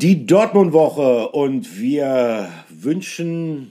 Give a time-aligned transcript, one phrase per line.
[0.00, 3.70] Die Dortmund-Woche und wir wünschen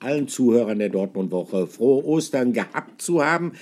[0.00, 3.52] allen Zuhörern der Dortmund-Woche frohe Ostern gehabt zu haben.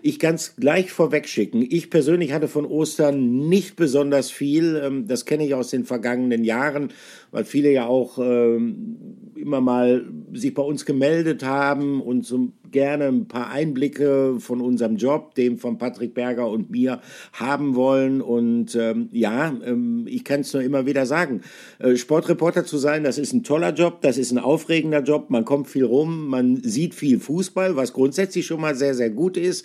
[0.00, 1.66] Ich kann es gleich vorweg schicken.
[1.68, 4.80] Ich persönlich hatte von Ostern nicht besonders viel.
[4.82, 6.90] Ähm, das kenne ich aus den vergangenen Jahren,
[7.32, 13.06] weil viele ja auch ähm, immer mal sich bei uns gemeldet haben und so gerne
[13.06, 17.00] ein paar Einblicke von unserem Job, dem von Patrick Berger und mir,
[17.32, 18.20] haben wollen.
[18.20, 21.42] Und ähm, ja, ähm, ich kann es nur immer wieder sagen.
[21.78, 25.30] Äh, Sportreporter zu sein, das ist ein toller Job, das ist ein aufregender Job.
[25.30, 29.36] Man kommt viel rum, man sieht viel Fußball, was grundsätzlich schon mal sehr, sehr gut
[29.36, 29.64] ist.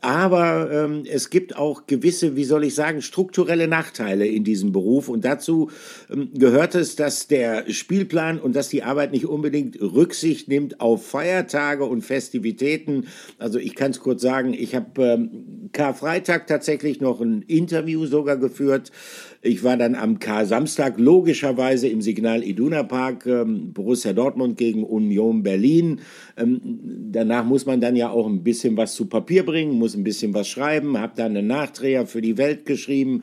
[0.00, 5.08] Aber ähm, es gibt auch gewisse, wie soll ich sagen, strukturelle Nachteile in diesem Beruf.
[5.08, 5.70] Und dazu
[6.10, 11.06] ähm, gehört es, dass der Spielplan und dass die Arbeit nicht unbedingt Rücksicht nimmt auf
[11.06, 13.06] Feiertage und Festivitäten.
[13.38, 18.36] Also ich kann es kurz sagen, ich habe ähm, Karfreitag tatsächlich noch ein Interview sogar
[18.36, 18.92] geführt
[19.46, 25.42] ich war dann am K-Samstag logischerweise im Signal Iduna Park, ähm, Borussia Dortmund gegen Union
[25.42, 26.00] Berlin.
[26.38, 26.80] Ähm,
[27.12, 30.32] danach muss man dann ja auch ein bisschen was zu Papier bringen, muss ein bisschen
[30.32, 33.22] was schreiben, habe dann einen Nachdreher für die Welt geschrieben.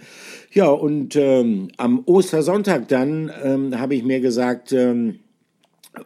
[0.54, 5.22] Ja, und ähm, am Ostersonntag dann ähm, habe ich mir gesagt, ähm,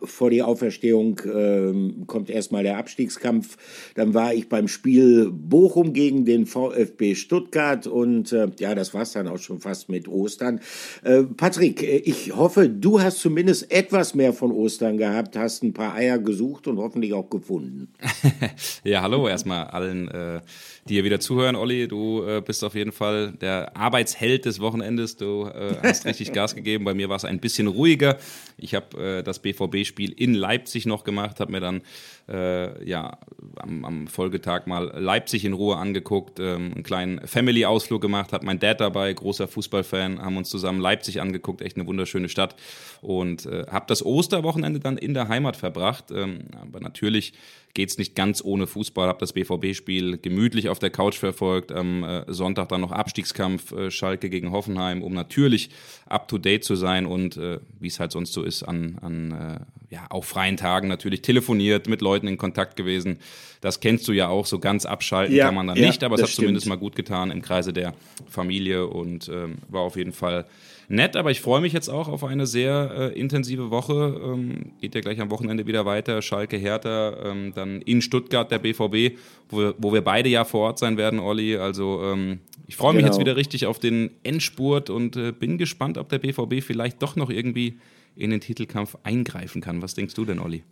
[0.02, 3.58] vor die Auferstehung ähm, kommt erstmal der Abstiegskampf.
[3.94, 9.14] Dann war ich beim Spiel Bochum gegen den VfB Stuttgart und äh, ja, das war's
[9.14, 10.60] dann auch schon fast mit Ostern.
[11.04, 15.74] Äh, Patrick, äh, ich hoffe, du hast zumindest etwas mehr von Ostern gehabt, hast ein
[15.74, 17.90] paar Eier gesucht und hoffentlich auch gefunden.
[18.84, 20.08] ja, hallo erstmal allen.
[20.08, 20.42] Äh
[20.88, 21.56] die hier wieder zuhören.
[21.56, 25.18] Olli, du äh, bist auf jeden Fall der Arbeitsheld des Wochenendes.
[25.18, 26.86] Du äh, hast richtig Gas gegeben.
[26.86, 28.20] Bei mir war es ein bisschen ruhiger.
[28.58, 31.82] Ich habe äh, das BVB-Spiel in Leipzig noch gemacht, habe mir dann
[32.30, 33.18] äh, ja,
[33.58, 38.60] am, am, Folgetag mal Leipzig in Ruhe angeguckt, ähm, einen kleinen Family-Ausflug gemacht, hat mein
[38.60, 42.56] Dad dabei, großer Fußballfan, haben uns zusammen Leipzig angeguckt, echt eine wunderschöne Stadt
[43.02, 46.12] und äh, habe das Osterwochenende dann in der Heimat verbracht.
[46.12, 47.34] Ähm, aber natürlich
[47.76, 49.08] geht es nicht ganz ohne Fußball.
[49.08, 51.72] Habe das BVB-Spiel gemütlich auf der Couch verfolgt.
[51.72, 55.70] Am äh, Sonntag dann noch Abstiegskampf äh, Schalke gegen Hoffenheim, um natürlich
[56.08, 59.66] up to date zu sein und äh, wie es halt sonst so ist an, an
[59.90, 63.20] ja auch freien Tagen natürlich telefoniert, mit Leuten in Kontakt gewesen.
[63.62, 64.46] Das kennst du ja auch.
[64.46, 66.46] So ganz abschalten ja, kann man dann ja, nicht, aber es hat stimmt.
[66.46, 67.94] zumindest mal gut getan im Kreise der
[68.28, 70.46] Familie und ähm, war auf jeden Fall
[70.88, 74.20] nett, aber ich freue mich jetzt auch auf eine sehr äh, intensive Woche.
[74.24, 76.22] Ähm, geht ja gleich am Wochenende wieder weiter.
[76.22, 79.18] Schalke, Hertha, ähm, dann in Stuttgart der BVB,
[79.50, 81.58] wo wir, wo wir beide ja vor Ort sein werden, Olli.
[81.58, 83.14] Also ähm, ich freue mich genau.
[83.14, 87.16] jetzt wieder richtig auf den Endspurt und äh, bin gespannt, ob der BVB vielleicht doch
[87.16, 87.78] noch irgendwie
[88.16, 89.82] in den Titelkampf eingreifen kann.
[89.82, 90.64] Was denkst du denn, Olli?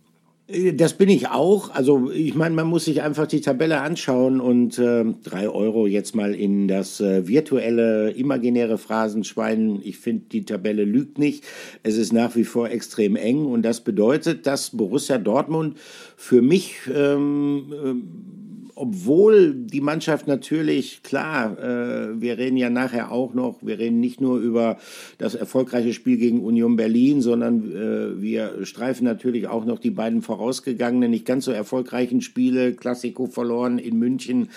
[0.46, 1.70] Äh, das bin ich auch.
[1.74, 6.14] Also ich meine, man muss sich einfach die Tabelle anschauen und äh, drei Euro jetzt
[6.14, 9.80] mal in das äh, virtuelle, imaginäre Phrasenschwein.
[9.82, 11.44] Ich finde, die Tabelle lügt nicht.
[11.82, 15.76] Es ist nach wie vor extrem eng und das bedeutet, dass Borussia Dortmund
[16.16, 18.43] für mich ähm, äh,
[18.76, 24.20] obwohl die Mannschaft natürlich, klar, äh, wir reden ja nachher auch noch, wir reden nicht
[24.20, 24.78] nur über
[25.18, 30.22] das erfolgreiche Spiel gegen Union Berlin, sondern äh, wir streifen natürlich auch noch die beiden
[30.22, 34.48] vorausgegangenen, nicht ganz so erfolgreichen Spiele, Klassiko verloren in München,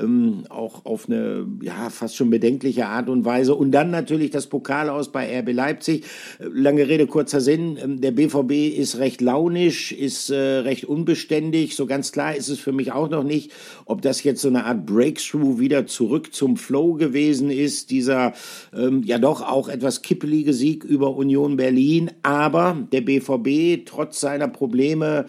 [0.00, 3.54] ähm, auch auf eine ja fast schon bedenkliche Art und Weise.
[3.54, 6.04] Und dann natürlich das Pokal aus bei RB Leipzig.
[6.38, 7.78] Lange Rede, kurzer Sinn.
[7.82, 11.76] Ähm, der BVB ist recht launisch, ist äh, recht unbeständig.
[11.76, 13.52] So ganz klar ist es für mich auch noch nicht
[13.84, 18.32] ob das jetzt so eine Art Breakthrough wieder zurück zum Flow gewesen ist, dieser
[18.76, 22.10] ähm, ja doch auch etwas kippelige Sieg über Union Berlin.
[22.22, 25.26] Aber der BVB trotz seiner Probleme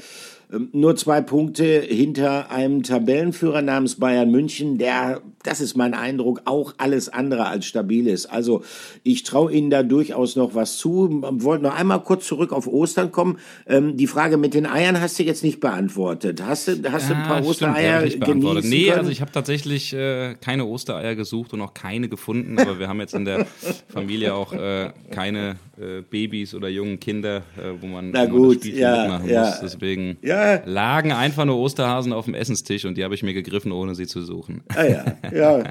[0.52, 6.42] ähm, nur zwei Punkte hinter einem Tabellenführer namens Bayern München, der, das ist mein Eindruck,
[6.46, 8.26] auch alles andere als stabil ist.
[8.26, 8.64] Also
[9.04, 11.22] ich traue Ihnen da durchaus noch was zu.
[11.22, 13.40] Wollte noch einmal kurz zurück auf Ostern kommen.
[13.66, 16.44] Ähm, die Frage mit den Eiern hast du jetzt nicht beantwortet.
[16.46, 19.00] Hast du, hast ja, du ein paar Ostereier stimmt, genießen Nee, können?
[19.00, 23.00] also ich habe tatsächlich äh, keine Ostereier gesucht und auch keine gefunden, aber wir haben
[23.00, 23.48] jetzt in der
[23.88, 28.54] Familie auch äh, keine äh, Babys oder jungen Kinder, äh, wo man, Na wo man
[28.56, 29.46] Spielchen ja, mitmachen ja.
[29.46, 29.60] muss.
[29.62, 30.18] Deswegen
[30.66, 34.08] lagen einfach nur Osterhasen auf dem Essenstisch und die habe ich mir gegriffen, ohne sie
[34.08, 34.64] zu suchen.
[34.76, 35.06] Ah ja,
[35.38, 35.64] ja.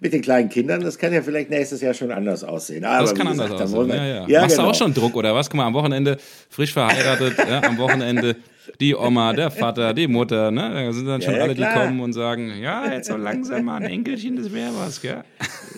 [0.00, 2.84] Mit den kleinen Kindern, das kann ja vielleicht nächstes Jahr schon anders aussehen.
[2.84, 3.96] Aber das kann gesagt, anders aussehen.
[3.96, 4.26] Ja, ja.
[4.26, 4.68] ja, Machst genau.
[4.68, 5.48] du auch schon Druck oder was?
[5.48, 6.16] Guck mal, am Wochenende
[6.48, 8.36] frisch verheiratet, am Wochenende
[8.80, 10.70] die Oma, der Vater, die Mutter, ne?
[10.86, 13.76] Da sind dann schon ja, alle, die kommen und sagen, ja, jetzt so langsam mal
[13.76, 15.22] ein Enkelchen, das wäre was, gell?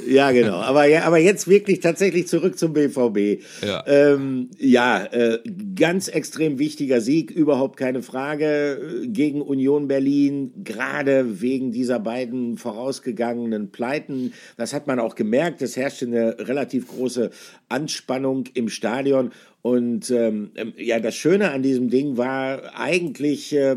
[0.07, 0.57] Ja, genau.
[0.57, 3.43] Aber, ja, aber jetzt wirklich tatsächlich zurück zum BVB.
[3.65, 5.39] Ja, ähm, ja äh,
[5.75, 12.57] ganz extrem wichtiger Sieg, überhaupt keine Frage, äh, gegen Union Berlin, gerade wegen dieser beiden
[12.57, 14.33] vorausgegangenen Pleiten.
[14.57, 15.63] Das hat man auch gemerkt.
[15.63, 17.31] Es herrschte eine relativ große
[17.69, 19.33] Anspannung im Stadion.
[19.63, 23.77] Und ähm, ähm, ja, das Schöne an diesem Ding war eigentlich, äh,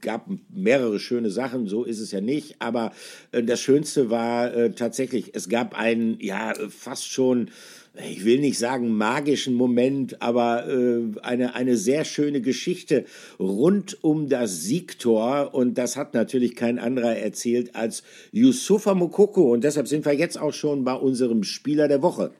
[0.00, 2.92] gab mehrere schöne Sachen, so ist es ja nicht, aber
[3.32, 7.50] äh, das Schönste war äh, tatsächlich, es gab einen, ja, fast schon,
[8.10, 13.04] ich will nicht sagen magischen Moment, aber äh, eine, eine sehr schöne Geschichte
[13.38, 15.54] rund um das Siegtor.
[15.54, 18.02] Und das hat natürlich kein anderer erzählt als
[18.32, 19.52] Yusufa Mokoko.
[19.52, 22.32] Und deshalb sind wir jetzt auch schon bei unserem Spieler der Woche.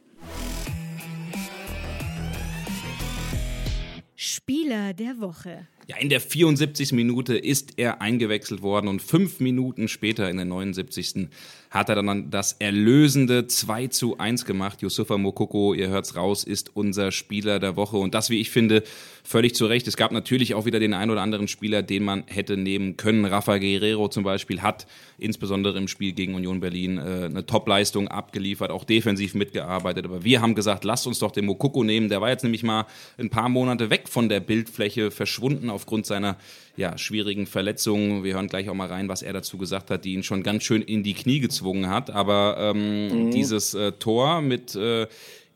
[4.25, 5.69] Spieler der Woche.
[5.87, 6.93] Ja, in der 74.
[6.93, 11.29] Minute ist er eingewechselt worden und fünf Minuten später in der 79
[11.75, 14.81] hat er dann das erlösende 2 zu 1 gemacht.
[14.81, 17.97] Yusufa Mokoko, ihr hört's raus, ist unser Spieler der Woche.
[17.97, 18.85] Und das, wie ich finde,
[19.25, 19.89] völlig zu Recht.
[19.89, 23.25] Es gab natürlich auch wieder den einen oder anderen Spieler, den man hätte nehmen können.
[23.25, 24.87] Rafa Guerrero zum Beispiel hat
[25.19, 30.05] insbesondere im Spiel gegen Union Berlin äh, eine Top-Leistung abgeliefert, auch defensiv mitgearbeitet.
[30.05, 32.09] Aber wir haben gesagt, lasst uns doch den Mokoko nehmen.
[32.09, 32.87] Der war jetzt nämlich mal
[33.19, 36.37] ein paar Monate weg von der Bildfläche, verschwunden aufgrund seiner
[36.77, 38.25] ja, schwierigen Verletzungen.
[38.25, 40.65] Wir hören gleich auch mal rein, was er dazu gesagt hat, die ihn schon ganz
[40.65, 42.11] schön in die Knie gezwungen hat.
[42.11, 43.31] Aber ähm, mhm.
[43.31, 45.07] dieses äh, Tor mit äh,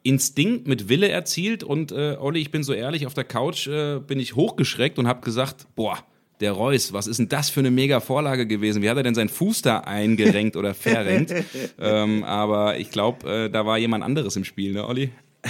[0.03, 3.99] Instinkt, mit Wille erzielt und äh, Olli, ich bin so ehrlich, auf der Couch äh,
[3.99, 5.99] bin ich hochgeschreckt und habe gesagt, boah,
[6.41, 8.81] der Reus, was ist denn das für eine mega Vorlage gewesen?
[8.81, 11.35] Wie hat er denn seinen Fuß da eingerenkt oder verrenkt?
[11.81, 15.11] ähm, aber ich glaube, äh, da war jemand anderes im Spiel, ne, Olli?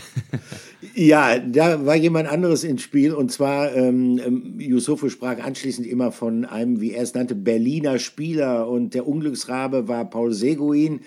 [0.94, 6.10] Ja, da war jemand anderes ins Spiel und zwar ähm, ähm, Yusufu sprach anschließend immer
[6.10, 11.00] von einem, wie er es nannte, Berliner Spieler und der Unglücksrabe war Paul Seguin.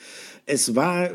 [0.45, 1.10] Es war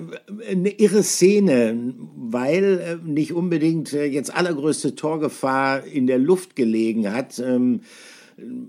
[0.50, 7.12] eine irre Szene, weil äh, nicht unbedingt äh, jetzt allergrößte Torgefahr in der Luft gelegen
[7.12, 7.38] hat.
[7.38, 7.80] Ähm,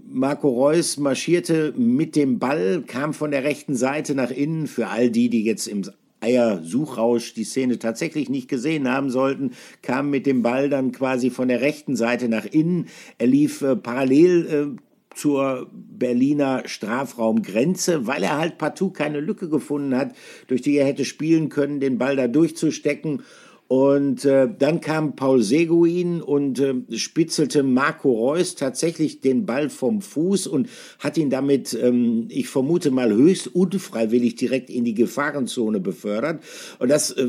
[0.10, 4.68] Marco Reus marschierte mit dem Ball, kam von der rechten Seite nach innen.
[4.68, 5.84] Für all die, die jetzt im
[6.20, 11.48] Eiersuchrausch die Szene tatsächlich nicht gesehen haben sollten, kam mit dem Ball dann quasi von
[11.48, 12.88] der rechten Seite nach innen.
[13.18, 14.82] Er lief äh, parallel äh,
[15.18, 20.16] zur Berliner Strafraumgrenze, weil er halt partout keine Lücke gefunden hat,
[20.48, 23.24] durch die er hätte spielen können, den Ball da durchzustecken.
[23.68, 30.02] Und äh, dann kam Paul Seguin und äh, spitzelte Marco Reus tatsächlich den Ball vom
[30.02, 30.70] Fuß und
[31.00, 36.42] hat ihn damit, ähm, ich vermute mal, höchst unfreiwillig direkt in die Gefahrenzone befördert.
[36.80, 37.28] Und das äh,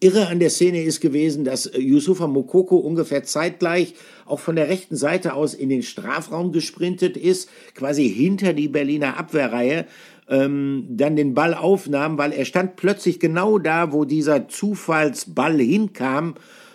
[0.00, 3.94] Irre an der Szene ist gewesen, dass Yusufa Mokoko ungefähr zeitgleich
[4.26, 9.16] auch von der rechten Seite aus in den Strafraum gesprintet ist, quasi hinter die Berliner
[9.18, 9.86] Abwehrreihe
[10.28, 16.34] ähm, dann den Ball aufnahm, weil er stand plötzlich genau da, wo dieser Zufallsball hinkam.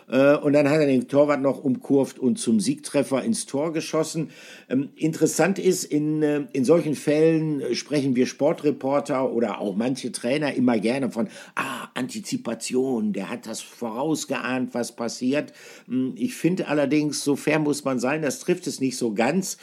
[0.09, 4.31] Äh, und dann hat er den Torwart noch umkurvt und zum Siegtreffer ins Tor geschossen.
[4.69, 10.11] Ähm, interessant ist, in, äh, in solchen Fällen äh, sprechen wir Sportreporter oder auch manche
[10.11, 15.53] Trainer immer gerne von, ah, Antizipation, der hat das vorausgeahnt, was passiert.
[15.87, 19.57] Hm, ich finde allerdings, so fair muss man sein, das trifft es nicht so ganz.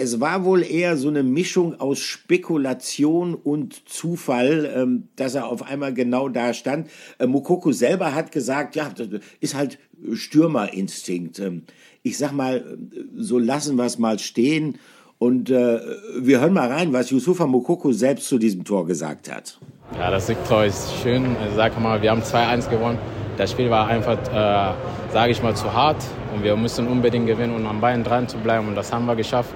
[0.00, 5.62] Es war wohl eher so eine Mischung aus Spekulation und Zufall, ähm, dass er auf
[5.62, 6.88] einmal genau da stand.
[7.18, 9.08] Äh, Mokoko selber hat gesagt, ja, das
[9.40, 9.78] ist halt
[10.10, 11.38] Stürmerinstinkt.
[11.40, 11.64] Ähm,
[12.02, 12.78] ich sag mal,
[13.14, 14.78] so lassen wir es mal stehen.
[15.18, 15.80] Und äh,
[16.18, 19.58] wir hören mal rein, was Yusufa Mokoko selbst zu diesem Tor gesagt hat.
[19.98, 21.36] Ja, das Siegtor ist schön.
[21.46, 22.98] Ich sag mal, wir haben 2-1 gewonnen.
[23.36, 26.02] Das Spiel war einfach, äh, sage ich mal, zu hart.
[26.34, 28.66] Und wir müssen unbedingt gewinnen und am Bein dran zu bleiben.
[28.66, 29.54] Und das haben wir geschafft.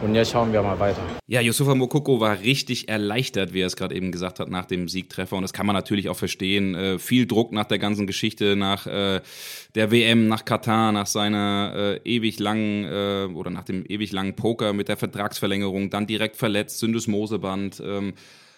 [0.00, 1.00] Und jetzt schauen wir mal weiter.
[1.26, 4.88] Ja, Yusufa Mokoko war richtig erleichtert, wie er es gerade eben gesagt hat, nach dem
[4.88, 5.34] Siegtreffer.
[5.34, 6.74] Und das kann man natürlich auch verstehen.
[6.74, 9.20] Äh, viel Druck nach der ganzen Geschichte, nach äh,
[9.74, 14.34] der WM, nach Katar, nach seiner äh, ewig langen äh, oder nach dem ewig langen
[14.34, 18.14] Poker mit der Vertragsverlängerung, dann direkt verletzt, Syndesmoseband, ähm,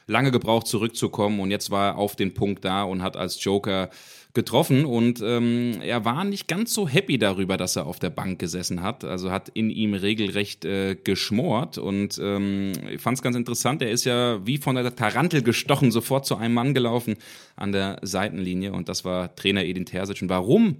[0.06, 1.40] lange gebraucht zurückzukommen.
[1.40, 3.88] Und jetzt war er auf den Punkt da und hat als Joker
[4.32, 8.38] getroffen und ähm, er war nicht ganz so happy darüber, dass er auf der Bank
[8.38, 9.04] gesessen hat.
[9.04, 13.82] Also hat in ihm regelrecht äh, geschmort und ähm, ich fand es ganz interessant.
[13.82, 17.16] Er ist ja wie von der Tarantel gestochen, sofort zu einem Mann gelaufen
[17.56, 20.22] an der Seitenlinie und das war Trainer Edin Terzic.
[20.22, 20.76] Und warum?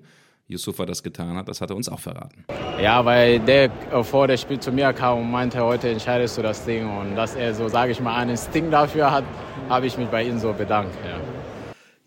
[0.51, 2.45] Yusufa das getan hat, das hat er uns auch verraten.
[2.83, 6.43] Ja, weil der äh, vor der Spiel zu mir kam und meinte, heute entscheidest du
[6.43, 6.89] das Ding.
[6.89, 9.25] Und dass er so, sage ich mal, einen Instinkt dafür hat,
[9.69, 10.95] habe ich mich bei ihm so bedankt.
[11.05, 11.40] Ja.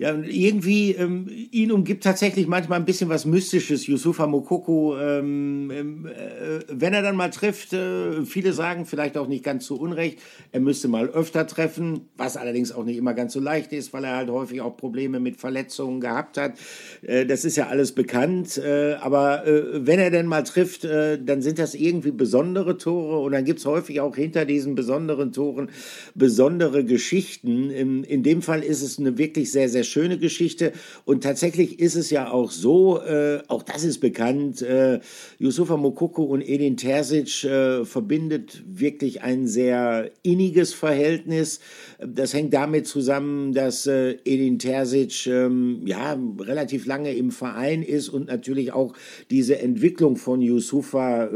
[0.04, 4.98] Ja, irgendwie, ähm, ihn umgibt tatsächlich manchmal ein bisschen was Mystisches, Yusufa Mokoko.
[5.00, 9.66] Ähm, ähm, äh, wenn er dann mal trifft, äh, viele sagen vielleicht auch nicht ganz
[9.66, 10.20] zu Unrecht,
[10.52, 14.04] er müsste mal öfter treffen, was allerdings auch nicht immer ganz so leicht ist, weil
[14.04, 16.60] er halt häufig auch Probleme mit Verletzungen gehabt hat.
[17.04, 18.58] Äh, das ist ja alles bekannt.
[18.58, 23.20] Äh, aber äh, wenn er denn mal trifft, äh, dann sind das irgendwie besondere Tore
[23.20, 25.70] und dann gibt es häufig auch hinter diesen besonderen Toren
[26.14, 27.70] besondere Geschichten.
[27.70, 30.74] In, in dem Fall ist es eine wirklich sehr, sehr schöne Geschichte.
[31.06, 35.00] Und tatsächlich ist es ja auch so, äh, auch das ist bekannt, äh,
[35.38, 41.60] Yusufa Mokoko und Edin Terzic äh, verbindet wirklich ein sehr inniges Verhältnis.
[42.06, 48.10] Das hängt damit zusammen, dass äh, Edin Terzic ähm, ja, relativ lange im Verein ist
[48.10, 48.94] und natürlich auch
[49.30, 51.30] diese Entwicklung von Yusufa äh,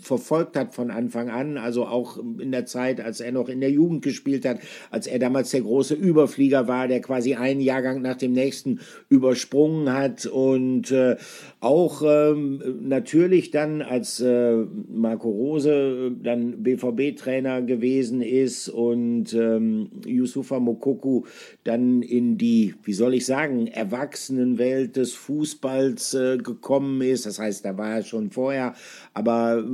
[0.00, 1.58] verfolgt hat von Anfang an.
[1.58, 4.60] Also auch in der Zeit, als er noch in der Jugend gespielt hat,
[4.90, 9.92] als er damals der große Überflieger war, der quasi einen Jahrgang nach dem nächsten übersprungen
[9.92, 11.16] hat und äh,
[11.60, 19.90] auch ähm, natürlich dann, als äh, Marco Rose äh, dann BVB-Trainer gewesen ist und ähm,
[20.06, 21.24] Yusufa Mokoku
[21.64, 27.26] dann in die, wie soll ich sagen, Erwachsenenwelt des Fußballs äh, gekommen ist.
[27.26, 28.74] Das heißt, da war er schon vorher,
[29.14, 29.64] aber äh,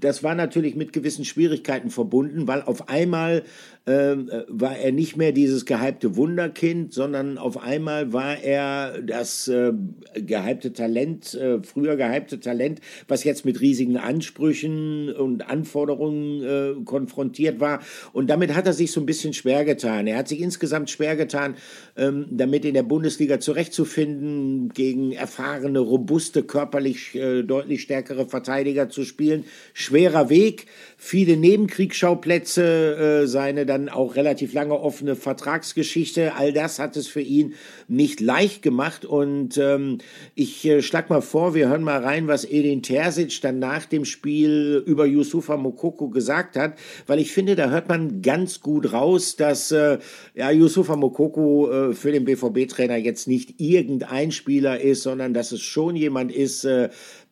[0.00, 3.42] das war natürlich mit gewissen Schwierigkeiten verbunden, weil auf einmal
[3.86, 4.16] äh,
[4.48, 9.72] war er nicht mehr dieses gehypte Wunderkind, sondern auf einmal war er das äh,
[10.14, 17.60] gehypte Talent, äh, früher gehypte Talent, was jetzt mit riesigen Ansprüchen und Anforderungen äh, konfrontiert
[17.60, 17.80] war.
[18.12, 20.08] Und damit hat er sich so ein bisschen schwer getan.
[20.08, 21.54] Er hat sich insgesamt schwer getan,
[21.96, 29.04] ähm, damit in der Bundesliga zurechtzufinden, gegen erfahrene, robuste, körperlich äh, deutlich stärkere Verteidiger zu
[29.04, 29.44] spielen.
[29.74, 30.66] Schwerer Weg,
[30.96, 36.34] viele Nebenkriegsschauplätze, äh, seine dann auch relativ lange offene Vertragsgeschichte.
[36.34, 37.54] All das hat es für ihn
[37.86, 39.04] nicht leicht gemacht.
[39.04, 39.98] Und ähm,
[40.34, 44.04] ich äh, schlag mal vor, wir hören mal rein, was Edin Terzic dann nach dem
[44.04, 49.36] Spiel über Yusufa Mokoko gesagt hat, weil ich finde, da hört man ganz gut raus,
[49.36, 49.98] dass äh,
[50.34, 55.60] ja, Yusufa Mokoko äh, für den BVB-Trainer jetzt nicht irgendein Spieler ist, sondern dass es
[55.60, 56.88] schon jemand ist, äh,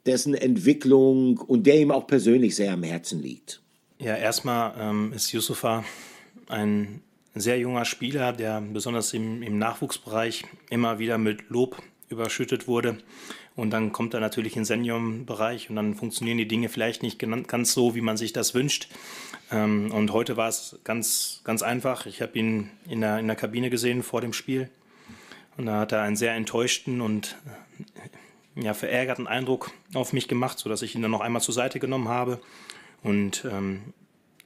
[0.06, 3.61] dessen Entwicklung und der ihm auch persönlich sehr am Herzen liegt.
[3.99, 5.84] Ja, erstmal ähm, ist Yusufa
[6.49, 7.00] ein
[7.34, 12.99] sehr junger Spieler, der besonders im, im Nachwuchsbereich immer wieder mit Lob überschüttet wurde.
[13.56, 17.18] Und dann kommt er natürlich in den Senior-Bereich und dann funktionieren die Dinge vielleicht nicht
[17.46, 18.88] ganz so, wie man sich das wünscht.
[19.52, 22.06] Ähm, und heute war es ganz, ganz einfach.
[22.06, 24.68] Ich habe ihn in der, in der Kabine gesehen vor dem Spiel.
[25.56, 27.37] Und da hat er einen sehr enttäuschten und
[28.56, 32.08] ja, verärgerten Eindruck auf mich gemacht, sodass ich ihn dann noch einmal zur Seite genommen
[32.08, 32.40] habe.
[33.02, 33.92] Und ähm,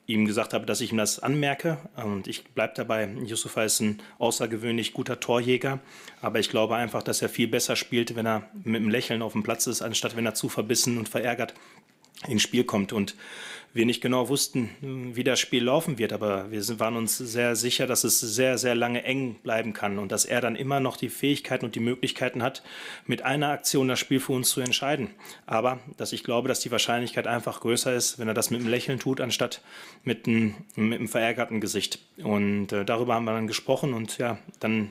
[0.09, 1.77] ihm gesagt habe, dass ich ihm das anmerke.
[1.97, 5.81] Und ich bleibe dabei, Yusufa ist ein außergewöhnlich guter Torjäger.
[6.23, 9.33] Aber ich glaube einfach, dass er viel besser spielt, wenn er mit einem Lächeln auf
[9.33, 11.53] dem Platz ist, anstatt wenn er zu verbissen und verärgert
[12.27, 12.95] ins Spiel kommt.
[12.95, 13.17] Und
[13.75, 17.87] wir nicht genau wussten, wie das Spiel laufen wird, aber wir waren uns sehr sicher,
[17.87, 21.09] dass es sehr, sehr lange eng bleiben kann und dass er dann immer noch die
[21.11, 22.63] Fähigkeiten und die Möglichkeiten hat,
[23.07, 25.11] mit einer Aktion das Spiel für uns zu entscheiden.
[25.47, 28.71] Aber dass ich glaube, dass die Wahrscheinlichkeit einfach größer ist, wenn er das mit einem
[28.71, 29.63] Lächeln tut, anstatt
[30.03, 31.99] mit einem, mit einem verärgerten Gesicht.
[32.23, 34.91] Und äh, darüber haben wir dann gesprochen und ja, dann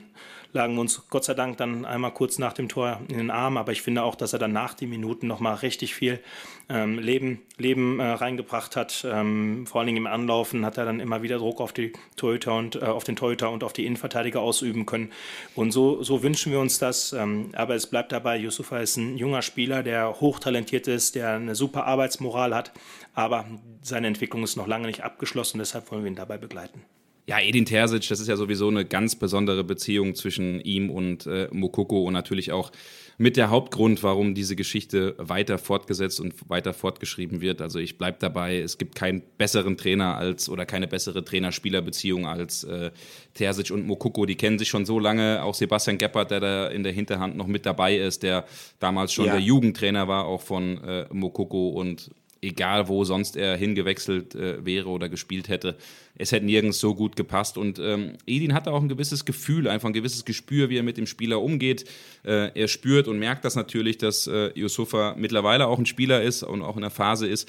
[0.52, 3.56] lagen wir uns Gott sei Dank dann einmal kurz nach dem Tor in den Arm.
[3.56, 6.20] Aber ich finde auch, dass er dann nach den Minuten nochmal richtig viel
[6.68, 9.06] ähm, Leben, Leben äh, reingebracht hat.
[9.08, 12.54] Ähm, vor allen Dingen im Anlaufen hat er dann immer wieder Druck auf die Torhüter
[12.54, 15.12] und äh, auf den Torhüter und auf die Innenverteidiger ausüben können.
[15.54, 17.12] Und so, so wünschen wir uns das.
[17.12, 21.54] Ähm, aber es bleibt dabei, Yusufa ist ein junger Spieler, der hochtalentiert ist, der eine
[21.54, 22.72] super Arbeitsmoral hat.
[23.14, 23.46] Aber
[23.82, 25.58] seine Entwicklung ist noch lange nicht abgeschlossen.
[25.58, 26.82] Deshalb wollen wir ihn dabei begleiten.
[27.28, 31.46] Ja, Edin Terzic, das ist ja sowieso eine ganz besondere Beziehung zwischen ihm und äh,
[31.52, 32.72] Mokoko und natürlich auch
[33.18, 37.60] mit der Hauptgrund, warum diese Geschichte weiter fortgesetzt und weiter fortgeschrieben wird.
[37.60, 42.64] Also ich bleibe dabei, es gibt keinen besseren Trainer als oder keine bessere Trainer-Spieler-Beziehung als
[42.64, 42.92] äh,
[43.34, 44.24] Terzic und Mokoko.
[44.24, 45.42] Die kennen sich schon so lange.
[45.42, 48.46] Auch Sebastian Geppert, der da in der Hinterhand noch mit dabei ist, der
[48.80, 49.32] damals schon ja.
[49.32, 52.10] der Jugendtrainer war, auch von äh, Mokoko und
[52.42, 55.76] egal wo sonst er hingewechselt äh, wäre oder gespielt hätte,
[56.18, 57.56] es hätte nirgends so gut gepasst.
[57.56, 60.96] Und ähm, Edin hatte auch ein gewisses Gefühl, einfach ein gewisses Gespür, wie er mit
[60.96, 61.84] dem Spieler umgeht.
[62.24, 66.42] Äh, er spürt und merkt das natürlich, dass äh, Yusufa mittlerweile auch ein Spieler ist
[66.42, 67.48] und auch in der Phase ist,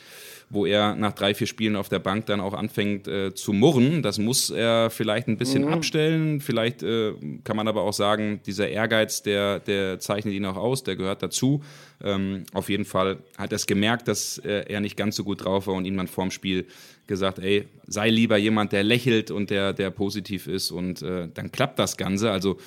[0.52, 4.04] wo er nach drei, vier Spielen auf der Bank dann auch anfängt äh, zu murren.
[4.04, 5.74] Das muss er vielleicht ein bisschen mhm.
[5.74, 6.42] abstellen.
[6.42, 10.84] Vielleicht äh, kann man aber auch sagen, dieser Ehrgeiz, der, der zeichnet ihn auch aus,
[10.84, 11.64] der gehört dazu.
[12.02, 15.44] Ähm, auf jeden Fall hat er es gemerkt, dass äh, er nicht ganz so gut
[15.44, 16.66] drauf war und ihm dann vorm Spiel
[17.10, 21.52] gesagt, ey, sei lieber jemand, der lächelt und der, der positiv ist und äh, dann
[21.52, 22.32] klappt das Ganze.
[22.32, 22.58] Also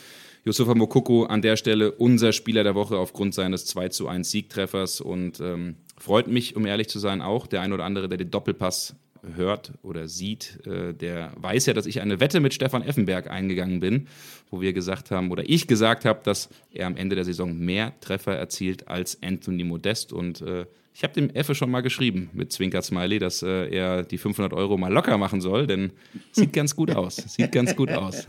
[0.45, 5.01] Yusufa Mokoko an der Stelle unser Spieler der Woche aufgrund seines 2 zu 1 Siegtreffers
[5.01, 8.31] und ähm, freut mich, um ehrlich zu sein, auch der ein oder andere, der den
[8.31, 8.97] Doppelpass
[9.37, 13.79] hört oder sieht, äh, der weiß ja, dass ich eine Wette mit Stefan Effenberg eingegangen
[13.79, 14.09] bin,
[14.51, 17.93] wo wir gesagt haben oder ich gesagt habe, dass er am Ende der Saison mehr
[18.01, 22.53] Treffer erzielt als Anthony Modest und äh, ich habe dem Effe schon mal geschrieben mit
[22.53, 25.93] Zwinker-Smiley, dass äh, er die 500 Euro mal locker machen soll, denn
[26.33, 27.17] sieht ganz gut aus.
[27.17, 28.27] Sieht ganz gut aus.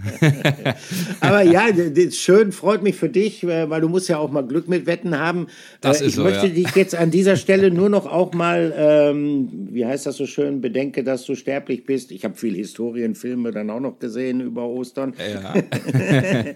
[1.19, 1.65] Aber ja,
[2.11, 5.19] schön, freut mich für dich, äh, weil du musst ja auch mal Glück mit Wetten
[5.19, 5.47] haben.
[5.81, 6.53] Das äh, ist ich so, möchte ja.
[6.53, 10.61] dich jetzt an dieser Stelle nur noch auch mal, ähm, wie heißt das so schön,
[10.61, 12.11] bedenke, dass du sterblich bist.
[12.11, 15.13] Ich habe viel Historienfilme dann auch noch gesehen über Ostern.
[15.17, 15.53] Ja.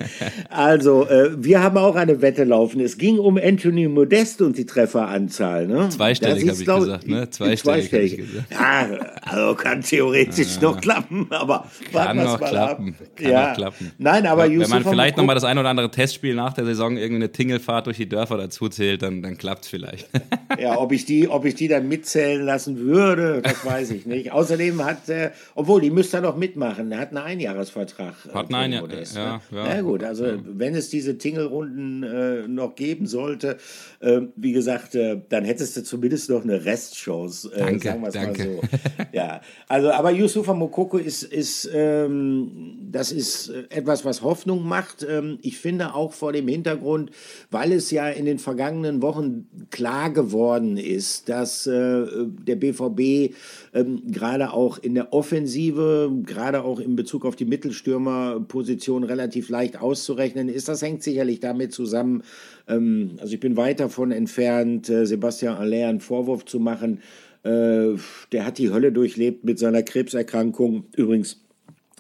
[0.50, 2.80] Also, äh, wir haben auch eine Wette laufen.
[2.80, 5.68] Es ging um Anthony Modest und die Trefferanzahl.
[5.68, 5.90] Ne?
[5.98, 7.30] Zweistellig Das hab ist, ich glaub- gesagt, ne?
[7.30, 8.52] Zweistellig hab ich gesagt.
[8.52, 8.88] Ja,
[9.24, 12.96] also kann theoretisch noch klappen, aber Kann noch klappen.
[13.16, 13.48] Kann ja.
[13.50, 13.92] noch klappen.
[13.98, 16.98] Nein, aber Wenn Yusuf man vielleicht nochmal das ein oder andere Testspiel nach der Saison
[16.98, 20.10] irgendwie eine Tingelfahrt durch die Dörfer dazu zählt, dann, dann klappt es vielleicht.
[20.60, 24.32] Ja, ob ich die, ob ich die dann mitzählen lassen würde, das weiß ich nicht.
[24.32, 26.92] Außerdem hat, äh, obwohl die müsste er noch mitmachen.
[26.92, 28.14] Er hat einen Einjahresvertrag.
[28.28, 29.42] äh, Hat einen Toni Einjahr- Modest, ja, ne?
[29.52, 29.66] ja.
[29.76, 33.58] Na gut, also wenn es diese Tingelrunden äh, noch geben sollte,
[34.00, 37.52] äh, wie gesagt, äh, dann hättest du zumindest noch eine Restchance.
[37.54, 38.46] Äh, Danke, sagen wir's danke.
[38.46, 38.62] Mal so.
[39.14, 45.06] Ja, also aber Yusufa Mokoko ist, ist ähm, das ist äh, etwas, was Hoffnung macht.
[45.08, 47.12] Ähm, ich finde auch vor dem Hintergrund,
[47.52, 53.34] weil es ja in den vergangenen Wochen klar geworden ist, dass äh, der BVB
[53.74, 59.80] ähm, gerade auch in der Offensive, gerade auch in Bezug auf die Mittelstürmerposition relativ leicht
[59.80, 60.68] auszurechnen ist.
[60.68, 62.24] Das hängt sicherlich damit zusammen,
[62.68, 67.02] ähm, also ich bin weit davon entfernt, äh, Sebastian Aller einen Vorwurf zu machen.
[67.44, 67.94] Äh,
[68.32, 70.86] der hat die Hölle durchlebt mit seiner Krebserkrankung.
[70.96, 71.46] Übrigens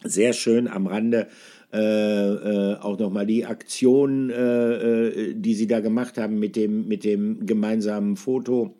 [0.03, 1.27] sehr schön am Rande
[1.73, 6.87] äh, äh, auch nochmal die Aktion, äh, äh, die sie da gemacht haben mit dem,
[6.87, 8.73] mit dem gemeinsamen Foto.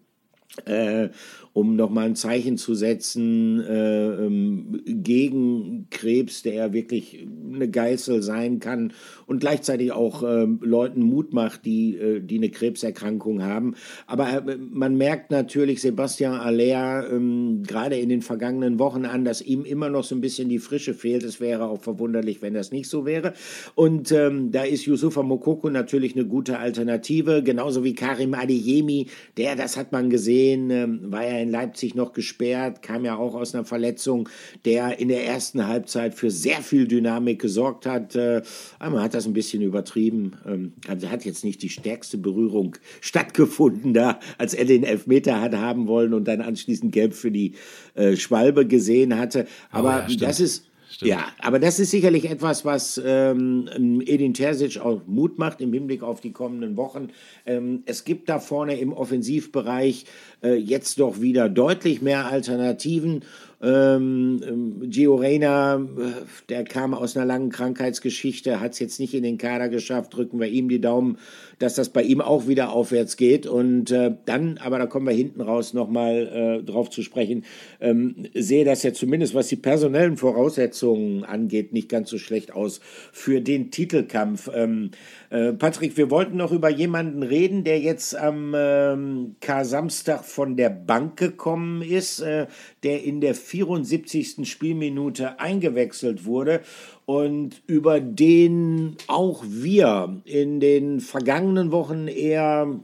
[1.57, 7.67] Äh, um nochmal ein Zeichen zu setzen äh, ähm, gegen Krebs, der ja wirklich eine
[7.67, 8.93] Geißel sein kann
[9.25, 13.73] und gleichzeitig auch ähm, Leuten Mut macht, die, äh, die eine Krebserkrankung haben.
[14.05, 19.41] Aber äh, man merkt natürlich Sebastian Aller ähm, gerade in den vergangenen Wochen an, dass
[19.41, 21.23] ihm immer noch so ein bisschen die Frische fehlt.
[21.23, 23.33] Es wäre auch verwunderlich, wenn das nicht so wäre.
[23.73, 29.55] Und ähm, da ist Yusufa Mokoko natürlich eine gute Alternative, genauso wie Karim Adeyemi, der,
[29.55, 33.53] das hat man gesehen, ähm, war ja in Leipzig noch gesperrt, kam ja auch aus
[33.53, 34.29] einer Verletzung,
[34.65, 38.15] der in der ersten Halbzeit für sehr viel Dynamik gesorgt hat.
[38.15, 38.41] Äh,
[38.79, 40.37] man hat das ein bisschen übertrieben.
[40.45, 45.55] Ähm, also hat jetzt nicht die stärkste Berührung stattgefunden da, als er den Elfmeter hat
[45.55, 47.53] haben wollen und dann anschließend gelb für die
[47.95, 49.47] äh, Schwalbe gesehen hatte.
[49.71, 50.21] Aber ja, stimmt.
[50.21, 51.11] das ist Stimmt.
[51.11, 56.01] ja, aber das ist sicherlich etwas, was ähm, Edin Terzic auch Mut macht im Hinblick
[56.01, 57.09] auf die kommenden Wochen.
[57.45, 60.05] Ähm, es gibt da vorne im Offensivbereich
[60.41, 63.23] äh, jetzt doch wieder deutlich mehr Alternativen.
[63.59, 69.15] Ähm, ähm, Gio Reyna, äh, der kam aus einer langen Krankheitsgeschichte, hat es jetzt nicht
[69.15, 70.15] in den Kader geschafft.
[70.15, 71.17] Drücken wir ihm die Daumen,
[71.57, 73.47] dass das bei ihm auch wieder aufwärts geht.
[73.47, 77.45] Und äh, dann, aber da kommen wir hinten raus nochmal äh, drauf zu sprechen,
[77.81, 82.79] ähm, sehe das ja zumindest, was die personellen Voraussetzungen angeht, nicht ganz so schlecht aus
[83.11, 84.51] für den Titelkampf.
[84.53, 84.91] Ähm,
[85.29, 90.69] äh, Patrick, wir wollten noch über jemanden reden, der jetzt am ähm, Kar-Samstag von der
[90.69, 92.47] Bank gekommen ist, äh,
[92.83, 94.45] der in der 74.
[94.45, 96.61] Spielminute eingewechselt wurde
[97.07, 102.81] und über den auch wir in den vergangenen Wochen eher,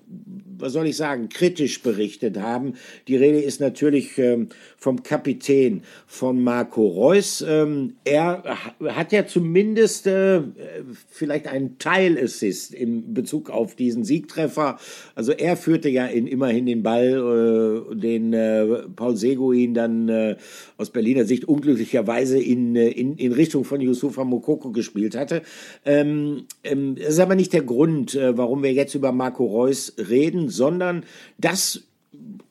[0.58, 2.76] was soll ich sagen, kritisch berichtet haben.
[3.10, 7.44] Die Rede ist natürlich ähm, vom Kapitän von Marco Reus.
[7.46, 10.40] Ähm, er ha- hat ja zumindest äh,
[11.10, 14.80] vielleicht einen Teilassist in Bezug auf diesen Siegtreffer.
[15.16, 20.08] Also er führte ja in, immerhin den Ball, äh, den äh, Paul Seguin dann
[20.78, 23.82] aus Berliner Sicht unglücklicherweise in, in, in Richtung von
[24.14, 25.42] Yusufa Mokoko gespielt hatte.
[25.86, 29.94] Ähm, ähm, das ist aber nicht der Grund, äh, warum wir jetzt über Marco Reus
[29.98, 31.04] reden, sondern
[31.38, 31.84] das,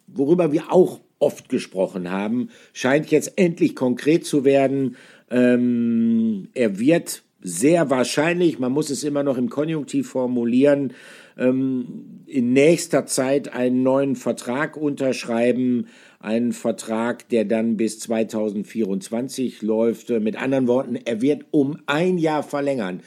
[0.06, 4.96] worüber wir auch oft gesprochen haben, scheint jetzt endlich konkret zu werden.
[5.30, 10.92] Ähm, er wird sehr wahrscheinlich, man muss es immer noch im Konjunktiv formulieren,
[11.38, 15.86] ähm, in nächster Zeit einen neuen Vertrag unterschreiben,
[16.22, 20.10] einen Vertrag, der dann bis 2024 läuft.
[20.10, 23.02] Mit anderen Worten, er wird um ein Jahr verlängern.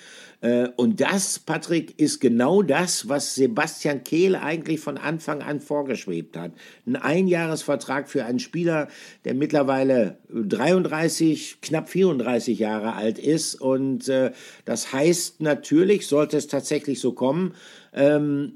[0.46, 6.38] Äh, und das, Patrick, ist genau das, was Sebastian Kehl eigentlich von Anfang an vorgeschwebt
[6.38, 6.52] hat.
[6.86, 8.88] Ein Einjahresvertrag für einen Spieler,
[9.24, 13.56] der mittlerweile 33, knapp 34 Jahre alt ist.
[13.56, 14.32] Und äh,
[14.66, 17.56] das heißt natürlich, sollte es tatsächlich so kommen,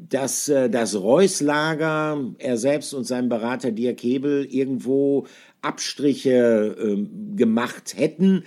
[0.10, 5.28] dass äh, das Reus-Lager, er selbst und sein Berater Dirk Hebel irgendwo
[5.62, 8.44] Abstriche ähm, gemacht hätten.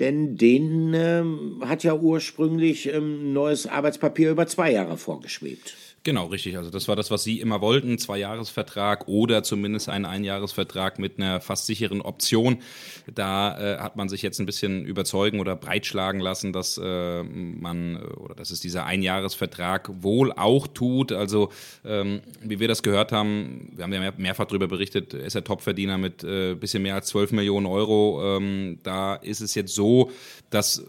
[0.00, 5.76] Denn den ähm, hat ja ursprünglich ähm, neues Arbeitspapier über zwei Jahre vorgeschwebt.
[6.06, 6.58] Genau, richtig.
[6.58, 11.40] Also das war das, was Sie immer wollten, Zwei-Jahres-Vertrag oder zumindest einen Einjahresvertrag mit einer
[11.40, 12.58] fast sicheren Option.
[13.12, 17.96] Da äh, hat man sich jetzt ein bisschen überzeugen oder breitschlagen lassen, dass äh, man
[17.96, 21.10] oder dass es dieser Einjahresvertrag wohl auch tut.
[21.10, 21.48] Also
[21.86, 25.44] ähm, wie wir das gehört haben, wir haben ja mehr, mehrfach darüber berichtet, ist er
[25.44, 28.36] Topverdiener mit äh, bisschen mehr als 12 Millionen Euro.
[28.36, 30.10] Ähm, da ist es jetzt so,
[30.50, 30.84] dass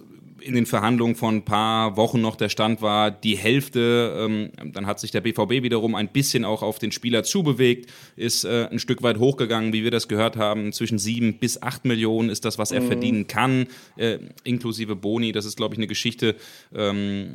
[0.46, 4.16] in den Verhandlungen von ein paar Wochen noch der Stand war, die Hälfte.
[4.18, 8.46] Ähm, dann hat sich der BVB wiederum ein bisschen auch auf den Spieler zubewegt, ist
[8.46, 10.72] äh, ein Stück weit hochgegangen, wie wir das gehört haben.
[10.72, 12.88] Zwischen sieben bis acht Millionen ist das, was er mhm.
[12.88, 15.32] verdienen kann, äh, inklusive Boni.
[15.32, 16.36] Das ist, glaube ich, eine Geschichte,
[16.74, 17.34] ähm,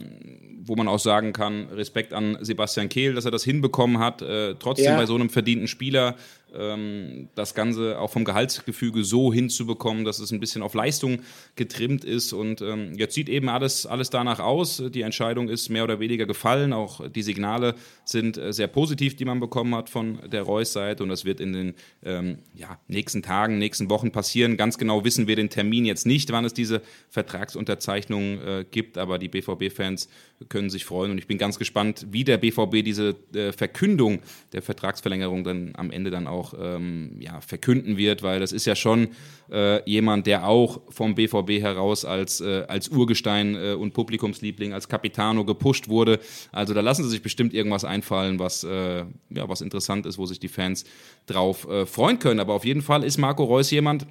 [0.62, 4.55] wo man auch sagen kann, Respekt an Sebastian Kehl, dass er das hinbekommen hat, äh,
[4.55, 4.96] trotzdem ja.
[4.96, 6.16] bei so einem verdienten Spieler
[6.53, 11.21] das Ganze auch vom Gehaltsgefüge so hinzubekommen, dass es ein bisschen auf Leistung
[11.57, 12.33] getrimmt ist.
[12.33, 14.83] Und ähm, jetzt sieht eben alles, alles danach aus.
[14.93, 16.73] Die Entscheidung ist mehr oder weniger gefallen.
[16.73, 17.75] Auch die Signale
[18.11, 21.03] sind äh, sehr positiv, die man bekommen hat von der Reus-Seite.
[21.03, 24.57] Und das wird in den ähm, ja, nächsten Tagen, nächsten Wochen passieren.
[24.57, 28.99] Ganz genau wissen wir den Termin jetzt nicht, wann es diese Vertragsunterzeichnung äh, gibt.
[28.99, 30.09] Aber die BVB-Fans
[30.49, 31.11] können sich freuen.
[31.12, 34.20] Und ich bin ganz gespannt, wie der BVB diese äh, Verkündung
[34.53, 38.75] der Vertragsverlängerung dann am Ende dann auch ähm, ja, verkünden wird, weil das ist ja
[38.75, 39.09] schon
[39.51, 44.88] äh, jemand, der auch vom BVB heraus als, äh, als Urgestein äh, und Publikumsliebling, als
[44.88, 46.20] Capitano gepusht wurde.
[46.53, 50.27] Also da lassen sie sich bestimmt irgendwas einfallen, was, äh, ja, was interessant ist, wo
[50.27, 50.85] sich die Fans
[51.27, 52.41] drauf äh, freuen können.
[52.41, 54.07] Aber auf jeden Fall ist Marco Reus jemand,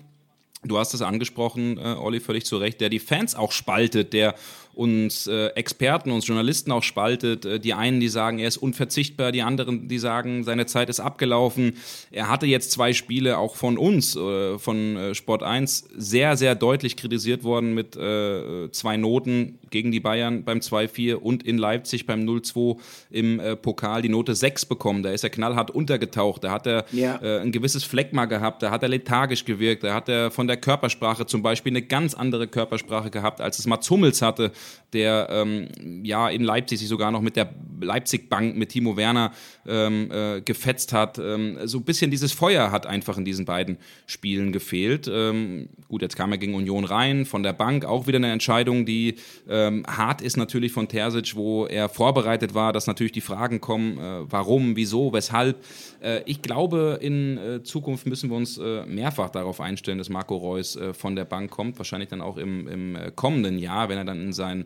[0.65, 4.35] Du hast es angesprochen, äh, Olli, völlig zu Recht, der die Fans auch spaltet, der
[4.79, 7.45] uns äh, Experten, uns Journalisten auch spaltet.
[7.45, 11.01] Äh, die einen, die sagen, er ist unverzichtbar, die anderen, die sagen, seine Zeit ist
[11.01, 11.73] abgelaufen.
[12.11, 16.55] Er hatte jetzt zwei Spiele auch von uns, äh, von äh, Sport 1, sehr, sehr
[16.55, 22.05] deutlich kritisiert worden mit äh, zwei Noten gegen die Bayern beim 2-4 und in Leipzig
[22.05, 22.77] beim 0-2
[23.11, 25.03] im Pokal die Note 6 bekommen.
[25.03, 27.19] Da ist er knallhart untergetaucht, da hat er ja.
[27.19, 31.27] ein gewisses Fleckma gehabt, da hat er lethargisch gewirkt, da hat er von der Körpersprache
[31.27, 34.51] zum Beispiel eine ganz andere Körpersprache gehabt, als es Mats Hummels hatte
[34.93, 35.67] der ähm,
[36.03, 39.31] ja in Leipzig sich sogar noch mit der Leipzig-Bank, mit Timo Werner
[39.67, 41.17] ähm, äh, gefetzt hat.
[41.19, 45.09] Ähm, so ein bisschen dieses Feuer hat einfach in diesen beiden Spielen gefehlt.
[45.11, 48.85] Ähm, gut, jetzt kam er gegen Union rein, von der Bank auch wieder eine Entscheidung,
[48.85, 49.15] die
[49.47, 53.97] ähm, hart ist natürlich von Terzic, wo er vorbereitet war, dass natürlich die Fragen kommen,
[53.97, 55.63] äh, warum, wieso, weshalb.
[56.01, 60.35] Äh, ich glaube, in äh, Zukunft müssen wir uns äh, mehrfach darauf einstellen, dass Marco
[60.35, 64.05] Reus äh, von der Bank kommt, wahrscheinlich dann auch im, im kommenden Jahr, wenn er
[64.05, 64.58] dann in sein,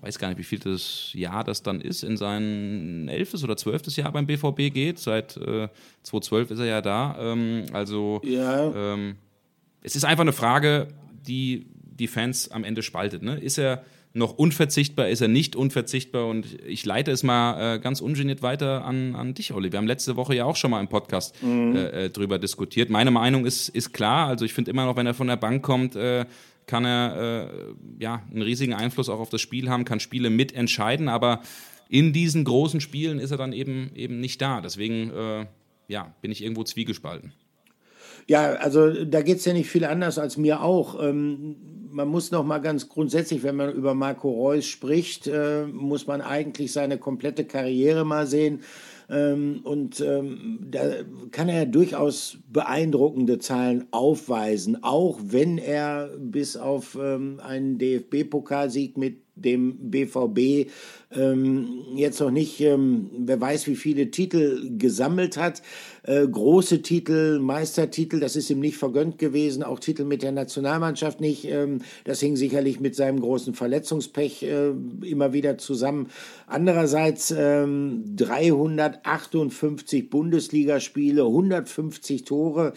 [0.00, 3.96] weiß gar nicht, wie viel das Jahr das dann ist, in sein elftes oder zwölftes
[3.96, 4.98] Jahr beim BVB geht.
[4.98, 5.68] Seit äh,
[6.02, 7.16] 2012 ist er ja da.
[7.18, 8.72] Ähm, also ja.
[8.94, 9.16] ähm,
[9.82, 10.88] es ist einfach eine Frage,
[11.26, 11.66] die
[11.98, 13.22] die Fans am Ende spaltet.
[13.22, 13.38] Ne?
[13.38, 16.26] Ist er noch unverzichtbar, ist er nicht unverzichtbar?
[16.26, 19.72] Und ich leite es mal äh, ganz ungeniert weiter an, an dich, Olli.
[19.72, 21.76] Wir haben letzte Woche ja auch schon mal im Podcast mhm.
[21.76, 22.88] äh, äh drüber diskutiert.
[22.88, 24.28] Meine Meinung ist, ist klar.
[24.28, 26.24] Also ich finde immer noch, wenn er von der Bank kommt, äh,
[26.66, 31.08] kann er äh, ja einen riesigen Einfluss auch auf das Spiel haben, kann Spiele mitentscheiden,
[31.08, 31.40] aber
[31.88, 34.60] in diesen großen Spielen ist er dann eben, eben nicht da.
[34.60, 35.46] Deswegen äh,
[35.88, 37.32] ja, bin ich irgendwo zwiegespalten.
[38.26, 41.00] Ja, also da geht es ja nicht viel anders als mir auch.
[41.00, 41.56] Ähm,
[41.90, 46.20] man muss noch mal ganz grundsätzlich, wenn man über Marco Reus spricht, äh, muss man
[46.20, 48.60] eigentlich seine komplette Karriere mal sehen.
[49.08, 50.80] Ähm, und ähm, da
[51.30, 59.25] kann er durchaus beeindruckende Zahlen aufweisen, auch wenn er bis auf ähm, einen DFB-Pokalsieg mit
[59.36, 60.70] dem BVB
[61.14, 65.62] ähm, jetzt noch nicht, ähm, wer weiß, wie viele Titel gesammelt hat.
[66.02, 71.20] Äh, große Titel, Meistertitel, das ist ihm nicht vergönnt gewesen, auch Titel mit der Nationalmannschaft
[71.20, 71.44] nicht.
[71.44, 74.72] Ähm, das hing sicherlich mit seinem großen Verletzungspech äh,
[75.02, 76.08] immer wieder zusammen.
[76.46, 82.72] Andererseits 358 ähm, Bundesligaspiele, 150 Tore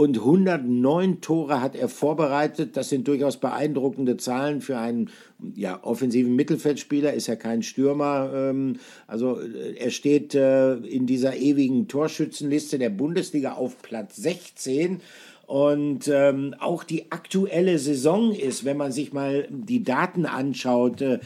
[0.00, 2.74] und 109 Tore hat er vorbereitet.
[2.78, 5.10] Das sind durchaus beeindruckende Zahlen für einen
[5.54, 8.30] ja, offensiven Mittelfeldspieler, ist ja kein Stürmer.
[8.34, 8.76] Ähm,
[9.06, 15.00] also äh, er steht äh, in dieser ewigen Torschützenliste der Bundesliga auf Platz 16
[15.50, 21.18] und ähm, auch die aktuelle Saison ist, wenn man sich mal die Daten anschaut, äh,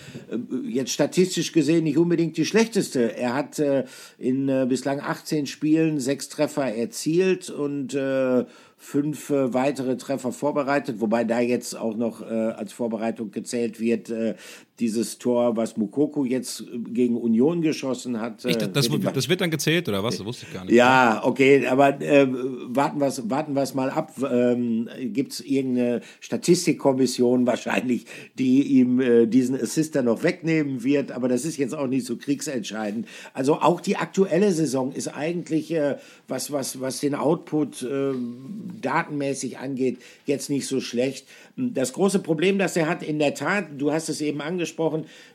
[0.67, 3.15] jetzt statistisch gesehen nicht unbedingt die schlechteste.
[3.19, 3.85] Er hat äh,
[4.17, 8.47] in äh, bislang 18 Spielen sechs Treffer erzielt und äh,
[8.85, 14.11] fünf äh, weitere Treffer vorbereitet, wobei da jetzt auch noch äh, als Vorbereitung gezählt wird,
[14.11, 14.35] äh,
[14.81, 18.45] dieses Tor, was Mukoko jetzt äh, gegen Union geschossen hat.
[18.45, 20.17] Echt, das, wird, das, wird dann gezählt oder was?
[20.17, 20.75] Das wusste ich gar nicht.
[20.75, 24.13] Ja, okay, aber äh, warten wir es warten mal ab.
[24.31, 28.07] Ähm, Gibt es irgendeine Statistikkommission wahrscheinlich,
[28.39, 32.17] die ihm äh, diesen Assister noch wegnehmen wird, aber das ist jetzt auch nicht so
[32.17, 33.07] kriegsentscheidend.
[33.33, 39.59] Also auch die aktuelle Saison ist eigentlich, äh, was, was, was den Output ähm, datenmäßig
[39.59, 41.27] angeht, jetzt nicht so schlecht.
[41.57, 44.64] Das große Problem, das er hat, in der Tat, du hast es eben angesprochen,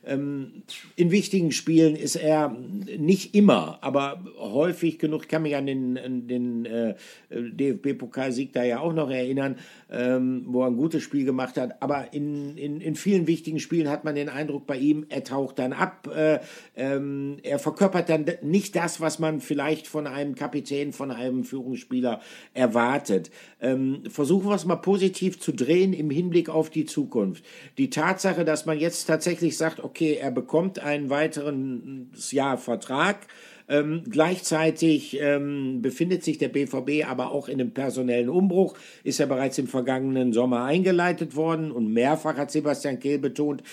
[0.06, 0.64] ähm,
[0.96, 2.56] in wichtigen Spielen ist er
[2.98, 6.96] nicht immer, aber häufig genug, ich kann mich an den, den äh,
[7.30, 9.58] DFB-Pokalsieg da ja auch noch erinnern,
[9.92, 13.90] ähm, wo er ein gutes Spiel gemacht hat, aber in, in, in vielen wichtigen Spielen
[13.90, 16.40] hat man den Eindruck bei ihm, er taucht dann ab, äh,
[16.76, 22.22] ähm, er verkörpert dann nicht das, was man vielleicht von einem Kapitän, von einem Führungsspieler
[22.54, 23.32] erwartet.
[23.62, 27.44] Ähm, versuchen wir es mal positiv zu drehen im Hinblick auf die Zukunft.
[27.78, 29.19] Die Tatsache, dass man jetzt tatsächlich
[29.58, 33.28] sagt, okay, er bekommt einen weiteren Jahr Vertrag,
[33.70, 39.28] ähm, gleichzeitig ähm, befindet sich der BVB aber auch in einem personellen Umbruch, ist ja
[39.28, 43.64] bereits im vergangenen Sommer eingeleitet worden und mehrfach hat Sebastian Kehl betont,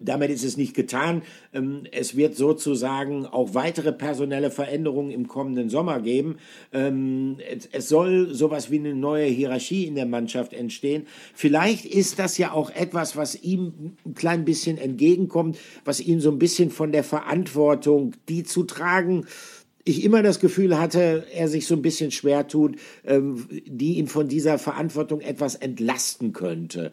[0.00, 1.22] damit ist es nicht getan.
[1.52, 6.36] Ähm, es wird sozusagen auch weitere personelle Veränderungen im kommenden Sommer geben.
[6.72, 11.06] Ähm, es, es soll sowas wie eine neue Hierarchie in der Mannschaft entstehen.
[11.34, 16.30] Vielleicht ist das ja auch etwas, was ihm ein klein bisschen entgegenkommt, was ihn so
[16.30, 19.26] ein bisschen von der Verantwortung, die zu tragen,
[19.84, 24.06] ich immer das Gefühl hatte, er sich so ein bisschen schwer tut, ähm, die ihn
[24.06, 26.92] von dieser Verantwortung etwas entlasten könnte.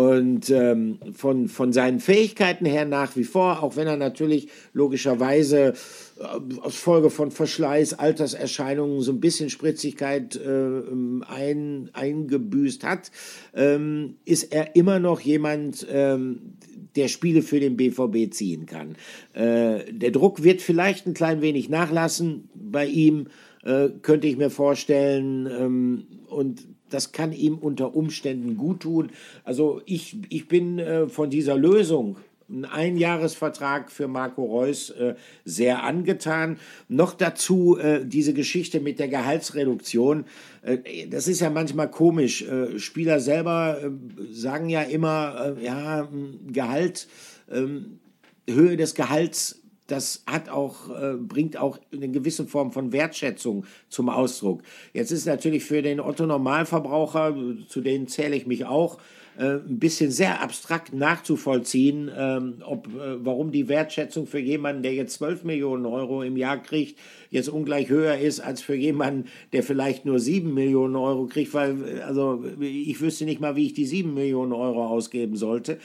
[0.00, 5.74] Und ähm, von, von seinen Fähigkeiten her nach wie vor, auch wenn er natürlich logischerweise
[6.18, 10.80] äh, aus Folge von Verschleiß, Alterserscheinungen so ein bisschen Spritzigkeit äh,
[11.28, 13.10] ein, eingebüßt hat,
[13.54, 16.54] ähm, ist er immer noch jemand, ähm,
[16.96, 18.96] der Spiele für den BVB ziehen kann.
[19.34, 23.26] Äh, der Druck wird vielleicht ein klein wenig nachlassen bei ihm,
[23.64, 25.46] äh, könnte ich mir vorstellen.
[25.46, 29.10] Ähm, und das kann ihm unter Umständen gut tun.
[29.44, 32.16] Also ich, ich bin äh, von dieser Lösung
[32.50, 36.58] ein Einjahresvertrag für Marco Reus äh, sehr angetan.
[36.88, 40.24] Noch dazu äh, diese Geschichte mit der Gehaltsreduktion.
[40.62, 42.42] Äh, das ist ja manchmal komisch.
[42.42, 43.90] Äh, Spieler selber äh,
[44.32, 46.08] sagen ja immer, ja,
[46.48, 47.08] Gehalt,
[47.50, 48.00] ähm,
[48.48, 49.59] Höhe des Gehalts
[49.90, 54.62] das hat auch, äh, bringt auch eine gewisse Form von Wertschätzung zum Ausdruck.
[54.92, 57.34] Jetzt ist natürlich für den Otto Normalverbraucher,
[57.68, 58.98] zu denen zähle ich mich auch,
[59.38, 64.92] äh, ein bisschen sehr abstrakt nachzuvollziehen, ähm, ob, äh, warum die Wertschätzung für jemanden, der
[64.92, 66.98] jetzt 12 Millionen Euro im Jahr kriegt,
[67.30, 71.76] jetzt ungleich höher ist als für jemanden, der vielleicht nur 7 Millionen Euro kriegt, weil
[71.88, 75.78] äh, also ich wüsste nicht mal, wie ich die 7 Millionen Euro ausgeben sollte.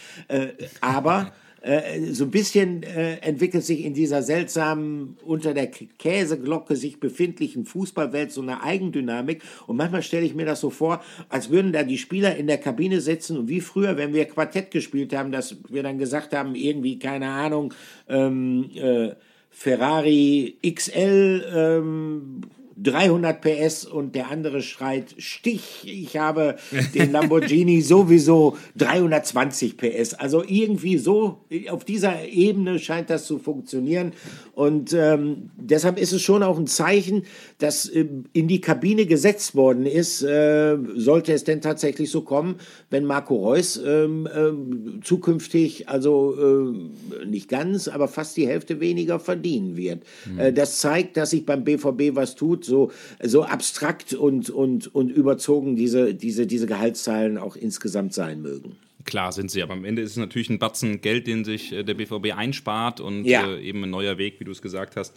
[0.81, 1.31] aber
[1.65, 7.65] äh, so ein bisschen äh, entwickelt sich in dieser seltsamen, unter der Käseglocke sich befindlichen
[7.65, 9.41] Fußballwelt so eine Eigendynamik.
[9.65, 12.60] Und manchmal stelle ich mir das so vor, als würden da die Spieler in der
[12.60, 16.54] Kabine sitzen und wie früher, wenn wir Quartett gespielt haben, dass wir dann gesagt haben,
[16.54, 17.73] irgendwie, keine Ahnung,
[18.08, 19.15] ähm, äh,
[19.49, 22.41] Ferrari XL, ähm,
[22.77, 26.57] 300 PS und der andere schreit Stich, ich habe
[26.93, 30.13] den Lamborghini sowieso 320 PS.
[30.13, 34.11] Also irgendwie so auf dieser Ebene scheint das zu funktionieren
[34.55, 37.23] und ähm, deshalb ist es schon auch ein Zeichen,
[37.57, 42.55] dass äh, in die Kabine gesetzt worden ist, äh, sollte es denn tatsächlich so kommen,
[42.89, 49.19] wenn Marco Reus ähm, äh, zukünftig also äh, nicht ganz, aber fast die Hälfte weniger
[49.19, 50.03] verdienen wird.
[50.25, 50.55] Mhm.
[50.55, 52.91] das zeigt, dass sich beim BVB was tut so,
[53.21, 58.77] so abstrakt und, und, und überzogen diese, diese, diese Gehaltszahlen auch insgesamt sein mögen.
[59.05, 61.83] Klar sind sie, aber am Ende ist es natürlich ein Batzen Geld, den sich äh,
[61.83, 63.47] der BVB einspart und ja.
[63.47, 65.15] äh, eben ein neuer Weg, wie du es gesagt hast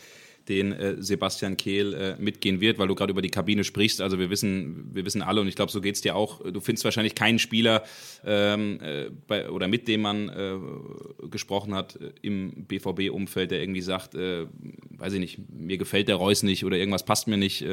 [0.48, 4.00] den äh, Sebastian Kehl äh, mitgehen wird, weil du gerade über die Kabine sprichst.
[4.00, 6.40] Also wir wissen, wir wissen alle und ich glaube, so geht es dir auch.
[6.40, 7.84] Du findest wahrscheinlich keinen Spieler
[8.24, 10.56] ähm, äh, bei, oder mit dem man äh,
[11.28, 14.46] gesprochen hat äh, im BVB-Umfeld, der irgendwie sagt, äh,
[14.96, 17.64] weiß ich nicht, mir gefällt der Reus nicht oder irgendwas passt mir nicht.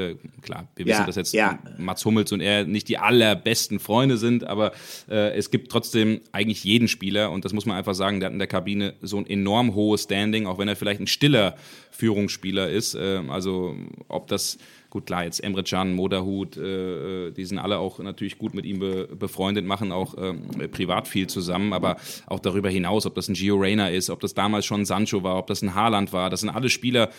[0.42, 1.60] klar, wir wissen, ja, dass jetzt ja.
[1.78, 4.74] Mats Hummels und er nicht die allerbesten Freunde sind, aber
[5.08, 8.40] es gibt trotzdem eigentlich jeden Spieler und das muss man einfach sagen, der hat in
[8.40, 11.56] der Kabine so ein enorm hohes Standing, auch wenn er vielleicht ein stiller
[11.96, 12.96] Führungsspieler ist.
[13.00, 13.76] Ähm, also
[14.08, 14.58] ob das
[14.96, 18.66] gut, klar, jetzt Emre Can, Moderhut, äh, äh, die sind alle auch natürlich gut mit
[18.66, 20.34] ihm be befreundet, machen auch äh,
[20.70, 24.34] privat viel zusammen, aber auch darüber hinaus, ob das ein Gio Reyna ist, ob das
[24.34, 27.10] damals schon Sancho war, ob das ein Haaland war, das sind alle Spieler,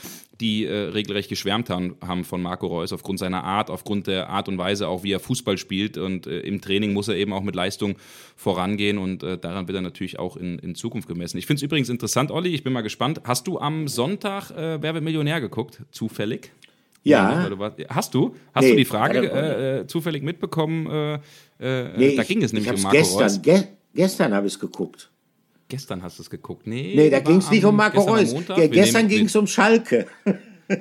[0.41, 4.49] die äh, regelrecht geschwärmt haben, haben von Marco Reus aufgrund seiner Art, aufgrund der Art
[4.49, 7.43] und Weise auch, wie er Fußball spielt und äh, im Training muss er eben auch
[7.43, 7.97] mit Leistung
[8.37, 11.37] vorangehen und äh, daran wird er natürlich auch in, in Zukunft gemessen.
[11.37, 13.21] Ich finde es übrigens interessant, Olli, ich bin mal gespannt.
[13.25, 15.83] Hast du am Sonntag äh, Wer wird Millionär geguckt?
[15.91, 16.53] Zufällig?
[17.07, 17.49] Ja.
[17.89, 18.35] Hast du?
[18.53, 20.87] Hast nee, du die Frage äh, äh, zufällig mitbekommen?
[20.87, 21.15] Äh,
[21.61, 23.43] äh, nee, da ging es nämlich um Marco gestern, Reus.
[23.43, 23.63] Ge
[23.95, 25.11] gestern habe ich es geguckt.
[25.69, 26.67] Gestern hast du es geguckt.
[26.67, 28.35] Nee, nee da ging es nicht um Marco Reus.
[28.55, 30.07] Ge gestern ging es um Schalke.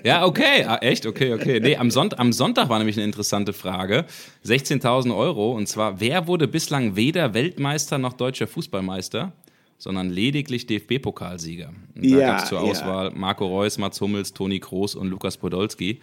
[0.04, 1.60] Ja, okay, ah, echt, okay, okay.
[1.60, 4.06] Nee, am, Sonnt am Sonntag war nämlich eine interessante Frage.
[4.44, 9.32] 16.000 Euro, und zwar, wer wurde bislang weder Weltmeister noch deutscher Fußballmeister?
[9.78, 11.74] Sondern lediglich DFB-Pokalsieger.
[11.96, 13.18] Da ja, gab es zur Auswahl ja.
[13.18, 16.00] Marco Reus, Mats Hummels, Toni Kroos und Lukas Podolski.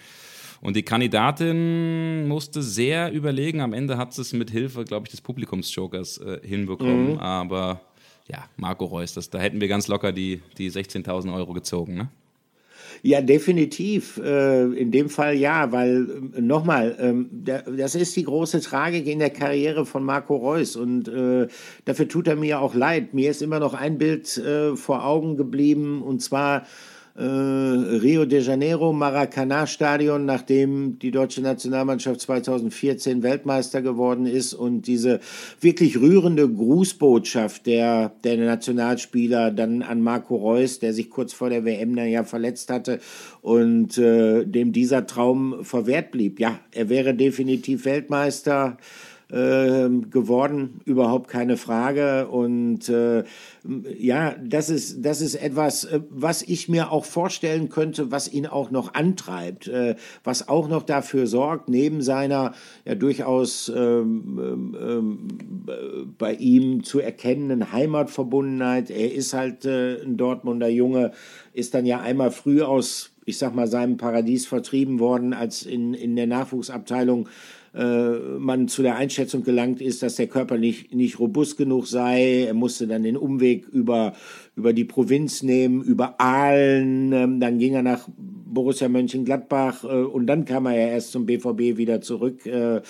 [0.61, 3.61] Und die Kandidatin musste sehr überlegen.
[3.61, 7.15] Am Ende hat sie es mit Hilfe, glaube ich, des Publikumsjokers äh, hinbekommen.
[7.15, 7.19] Mhm.
[7.19, 7.81] Aber
[8.29, 11.95] ja, Marco Reus, das, da hätten wir ganz locker die, die 16.000 Euro gezogen.
[11.95, 12.09] Ne?
[13.03, 14.19] Ja, definitiv.
[14.19, 19.19] Äh, in dem Fall ja, weil äh, nochmal, ähm, das ist die große Tragik in
[19.19, 21.49] der Karriere von Marco Reus und äh,
[21.85, 23.15] dafür tut er mir auch leid.
[23.15, 24.23] Mir ist immer noch ein Bild
[24.75, 26.67] vor Augen geblieben und zwar
[27.15, 35.21] äh, Rio de Janeiro, Maracanã-Stadion, nachdem die deutsche Nationalmannschaft 2014 Weltmeister geworden ist und diese
[35.61, 41.65] wirklich rührende Grußbotschaft der, der Nationalspieler dann an Marco Reus, der sich kurz vor der
[41.65, 43.01] WM dann ja verletzt hatte
[43.43, 46.41] und äh, dem dieser Traum verwehrt blieb.
[46.41, 48.79] Ja, er wäre definitiv Weltmeister
[49.33, 52.29] äh, geworden, überhaupt keine Frage.
[52.29, 53.25] Und äh,
[53.99, 58.47] ja, das ist, das ist etwas, äh, was ich mir auch vorstellen könnte, was ihn
[58.47, 62.53] auch noch antreibt, äh, was auch noch dafür sorgt, neben seiner
[62.85, 65.29] ja durchaus ähm, ähm, ähm
[66.19, 68.91] bei ihm zu erkennenden Heimatverbundenheit.
[68.91, 71.13] Er ist halt äh, ein Dortmunder Junge,
[71.55, 75.95] ist dann ja einmal früh aus ich sag mal, seinem Paradies vertrieben worden, als in,
[75.95, 81.19] in der Nachwuchsabteilung äh, man zu der Einschätzung gelangt ist, dass der Körper nicht, nicht
[81.19, 82.45] robust genug sei.
[82.47, 84.13] Er musste dann den Umweg über,
[84.57, 90.27] über die Provinz nehmen, über Aalen, ähm, dann ging er nach Borussia Mönchengladbach äh, und
[90.27, 92.45] dann kam er ja erst zum BVB wieder zurück.
[92.47, 92.83] Äh, äh,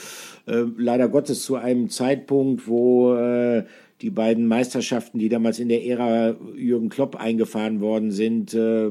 [0.77, 3.65] leider Gottes zu einem Zeitpunkt, wo äh,
[4.03, 8.91] die beiden Meisterschaften, die damals in der Ära Jürgen Klopp eingefahren worden sind, äh,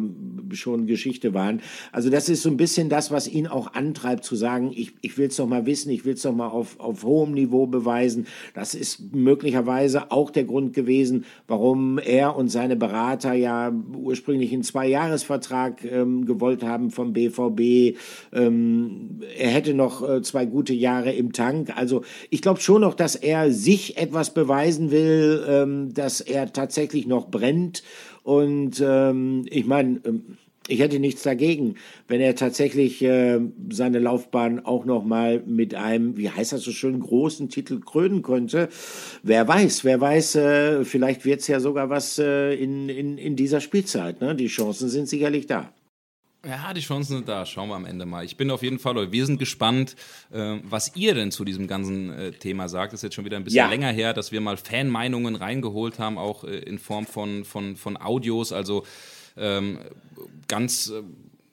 [0.54, 1.62] schon Geschichte waren.
[1.92, 5.18] Also das ist so ein bisschen das, was ihn auch antreibt zu sagen, ich, ich
[5.18, 8.26] will es doch mal wissen, ich will es doch mal auf, auf hohem Niveau beweisen.
[8.54, 14.64] Das ist möglicherweise auch der Grund gewesen, warum er und seine Berater ja ursprünglich einen
[14.64, 17.98] Zwei-Jahres-Vertrag ähm, gewollt haben vom BVB.
[18.32, 21.74] Ähm, er hätte noch äh, zwei gute Jahre im Tank.
[21.76, 26.54] Also ich glaube schon noch, dass er sich etwas beweisen will will, ähm, dass er
[26.54, 27.84] tatsächlich noch brennt.
[28.24, 30.38] Und ähm, ich meine, ähm,
[30.68, 31.76] ich hätte nichts dagegen,
[32.08, 33.40] wenn er tatsächlich äh,
[33.72, 38.22] seine Laufbahn auch noch mal mit einem, wie heißt das so schön, großen Titel krönen
[38.22, 38.70] könnte.
[39.24, 43.36] Wer weiß, wer weiß, äh, vielleicht wird es ja sogar was äh, in, in, in
[43.36, 44.22] dieser Spielzeit.
[44.22, 44.36] Ne?
[44.36, 45.74] Die Chancen sind sicherlich da.
[46.44, 47.46] Ja, die Chancen sind da.
[47.46, 48.26] Schauen wir am Ende mal.
[48.26, 49.96] Ich bin auf jeden Fall, wir sind gespannt,
[50.32, 52.94] äh, was ihr denn zu diesem ganzen äh, Thema sagt.
[52.94, 53.70] Das ist jetzt schon wieder ein bisschen ja.
[53.70, 57.96] länger her, dass wir mal Fanmeinungen reingeholt haben, auch äh, in Form von, von, von
[57.96, 58.54] Audios.
[58.54, 58.86] Also
[59.38, 59.80] ähm,
[60.48, 60.92] ganz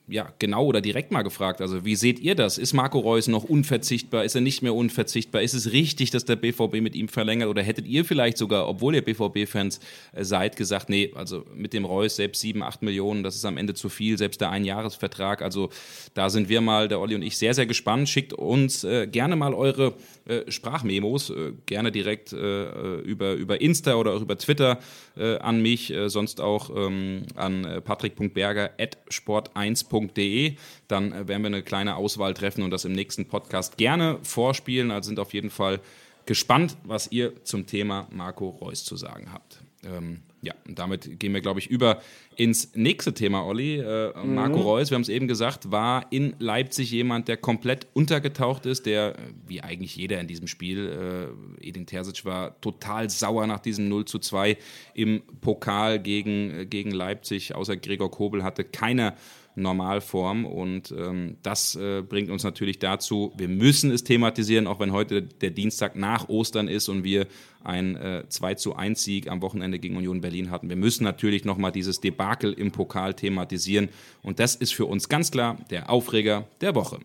[0.09, 1.61] ja, genau oder direkt mal gefragt.
[1.61, 2.57] Also, wie seht ihr das?
[2.57, 4.23] Ist Marco Reus noch unverzichtbar?
[4.23, 5.43] Ist er nicht mehr unverzichtbar?
[5.43, 7.47] Ist es richtig, dass der BVB mit ihm verlängert?
[7.47, 9.79] Oder hättet ihr vielleicht sogar, obwohl ihr BVB-Fans
[10.13, 13.57] äh, seid, gesagt, nee, also mit dem Reus selbst 7, 8 Millionen, das ist am
[13.57, 15.43] Ende zu viel, selbst der Einjahresvertrag.
[15.43, 15.69] Also,
[16.15, 18.09] da sind wir mal, der Olli und ich, sehr, sehr gespannt.
[18.09, 19.93] Schickt uns äh, gerne mal eure
[20.25, 24.79] äh, Sprachmemos, äh, gerne direkt äh, über, über Insta oder auch über Twitter
[25.17, 30.55] äh, an mich, sonst auch ähm, an patrick.berger.sport1.de www.sportpodcast.de.
[30.87, 34.91] Dann äh, werden wir eine kleine Auswahl treffen und das im nächsten Podcast gerne vorspielen.
[34.91, 35.79] Also sind auf jeden Fall
[36.25, 39.61] gespannt, was ihr zum Thema Marco Reus zu sagen habt.
[39.83, 42.01] Ähm, ja, und damit gehen wir, glaube ich, über
[42.37, 43.79] ins nächste Thema, Olli.
[43.79, 44.35] Äh, mhm.
[44.35, 48.85] Marco Reus, wir haben es eben gesagt, war in Leipzig jemand, der komplett untergetaucht ist,
[48.85, 53.59] der, äh, wie eigentlich jeder in diesem Spiel, äh, Edin Terzic war total sauer nach
[53.59, 54.57] diesem 0 zu 2
[54.93, 57.55] im Pokal gegen, äh, gegen Leipzig.
[57.55, 59.15] Außer Gregor Kobel hatte keiner
[59.59, 60.45] Normalform.
[60.45, 65.21] Und ähm, das äh, bringt uns natürlich dazu, wir müssen es thematisieren, auch wenn heute
[65.21, 67.27] der Dienstag nach Ostern ist und wir
[67.63, 70.69] ein äh, 2 zu 1 Sieg am Wochenende gegen Union Berlin hatten.
[70.69, 73.89] Wir müssen natürlich nochmal dieses Debakel im Pokal thematisieren.
[74.21, 76.99] Und das ist für uns ganz klar der Aufreger der Woche.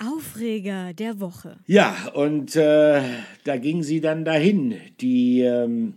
[0.00, 1.58] Aufreger der Woche.
[1.66, 3.02] Ja, und äh,
[3.44, 5.94] da ging sie dann dahin, die ähm,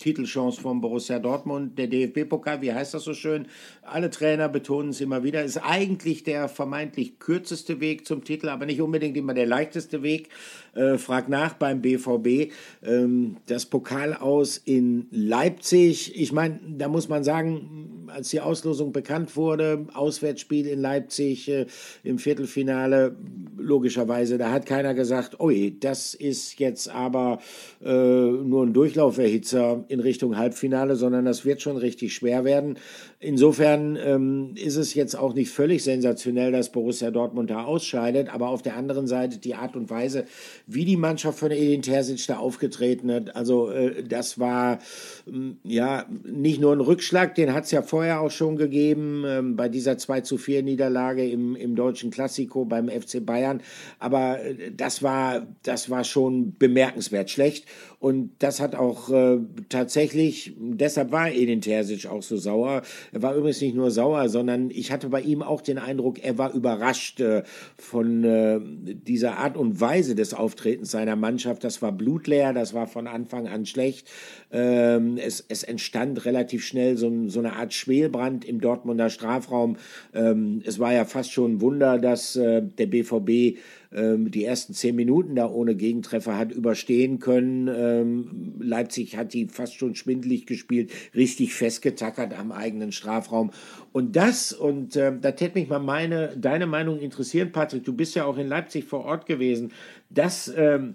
[0.00, 3.46] Titelchance von Borussia Dortmund, der DFB-Pokal, wie heißt das so schön?
[3.82, 8.66] Alle Trainer betonen es immer wieder, ist eigentlich der vermeintlich kürzeste Weg zum Titel, aber
[8.66, 10.30] nicht unbedingt immer der leichteste Weg.
[10.74, 12.52] Äh, frag nach beim BVB.
[12.82, 18.92] Ähm, das Pokal aus in Leipzig, ich meine, da muss man sagen, als die Auslosung
[18.92, 21.66] bekannt wurde, Auswärtsspiel in Leipzig äh,
[22.04, 23.16] im Viertelfinale,
[23.56, 27.40] logischerweise, da hat keiner gesagt, ui, das ist jetzt aber
[27.82, 32.78] äh, nur ein Durchlauferhitzer in Richtung Halbfinale, sondern das wird schon richtig schwer werden.
[33.18, 38.48] Insofern ähm, ist es jetzt auch nicht völlig sensationell, dass Borussia Dortmund da ausscheidet, aber
[38.48, 40.24] auf der anderen Seite die Art und Weise,
[40.66, 44.78] wie die Mannschaft von Edin Terzic da aufgetreten hat, also äh, das war
[45.26, 45.30] äh,
[45.64, 49.68] ja nicht nur ein Rückschlag, den hat es ja vorher auch schon gegeben, äh, bei
[49.68, 53.60] dieser 2 zu 4 Niederlage im, im deutschen Klassiko beim FC Bayern,
[53.98, 57.66] aber äh, das war, das war schon bemerkenswert schlecht.
[58.00, 59.38] Und das hat auch äh,
[59.80, 62.82] tatsächlich, deshalb war Edin Terzic auch so sauer.
[63.12, 66.36] Er war übrigens nicht nur sauer, sondern ich hatte bei ihm auch den Eindruck, er
[66.36, 67.44] war überrascht äh,
[67.78, 71.64] von äh, dieser Art und Weise des Auftretens seiner Mannschaft.
[71.64, 74.06] Das war blutleer, das war von Anfang an schlecht.
[74.52, 79.78] Ähm, es, es entstand relativ schnell so, so eine Art Schwelbrand im Dortmunder Strafraum.
[80.12, 83.58] Ähm, es war ja fast schon ein Wunder, dass äh, der BVB
[83.92, 87.68] ähm, die ersten zehn Minuten da ohne Gegentreffer hat überstehen können.
[87.68, 93.50] Ähm, Leipzig hat die fast schon schwindelig gespielt, richtig festgetackert am eigenen Strafraum.
[93.92, 98.14] Und das, und äh, da täte mich mal meine, deine Meinung interessieren, Patrick, du bist
[98.14, 99.72] ja auch in Leipzig vor Ort gewesen.
[100.08, 100.94] Das ähm,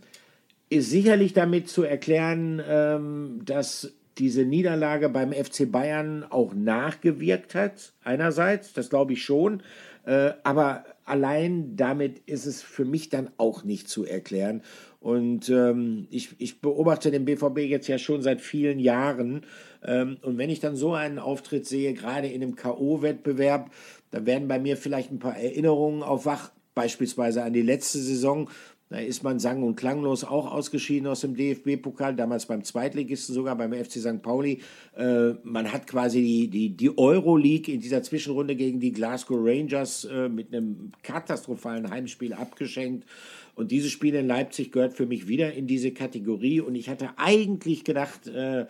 [0.70, 7.94] ist sicherlich damit zu erklären, ähm, dass diese Niederlage beim FC Bayern auch nachgewirkt hat,
[8.04, 9.62] einerseits, das glaube ich schon,
[10.06, 14.62] äh, aber allein damit ist es für mich dann auch nicht zu erklären.
[15.00, 19.46] Und ähm, ich, ich beobachte den BVB jetzt ja schon seit vielen Jahren.
[19.84, 23.68] Ähm, und wenn ich dann so einen Auftritt sehe, gerade in einem K.O.-Wettbewerb,
[24.10, 28.50] dann werden bei mir vielleicht ein paar Erinnerungen auf wach, beispielsweise an die letzte Saison,
[28.90, 33.58] da ist man sang- und klanglos auch ausgeschieden aus dem DFB-Pokal, damals beim Zweitligisten sogar,
[33.58, 34.22] beim FC St.
[34.22, 34.62] Pauli.
[34.96, 40.06] Äh, man hat quasi die, die, die Euroleague in dieser Zwischenrunde gegen die Glasgow Rangers
[40.06, 43.08] äh, mit einem katastrophalen Heimspiel abgeschenkt.
[43.56, 46.62] Und dieses Spiel in Leipzig gehört für mich wieder in diese Kategorie.
[46.62, 48.68] Und ich hatte eigentlich gedacht, äh,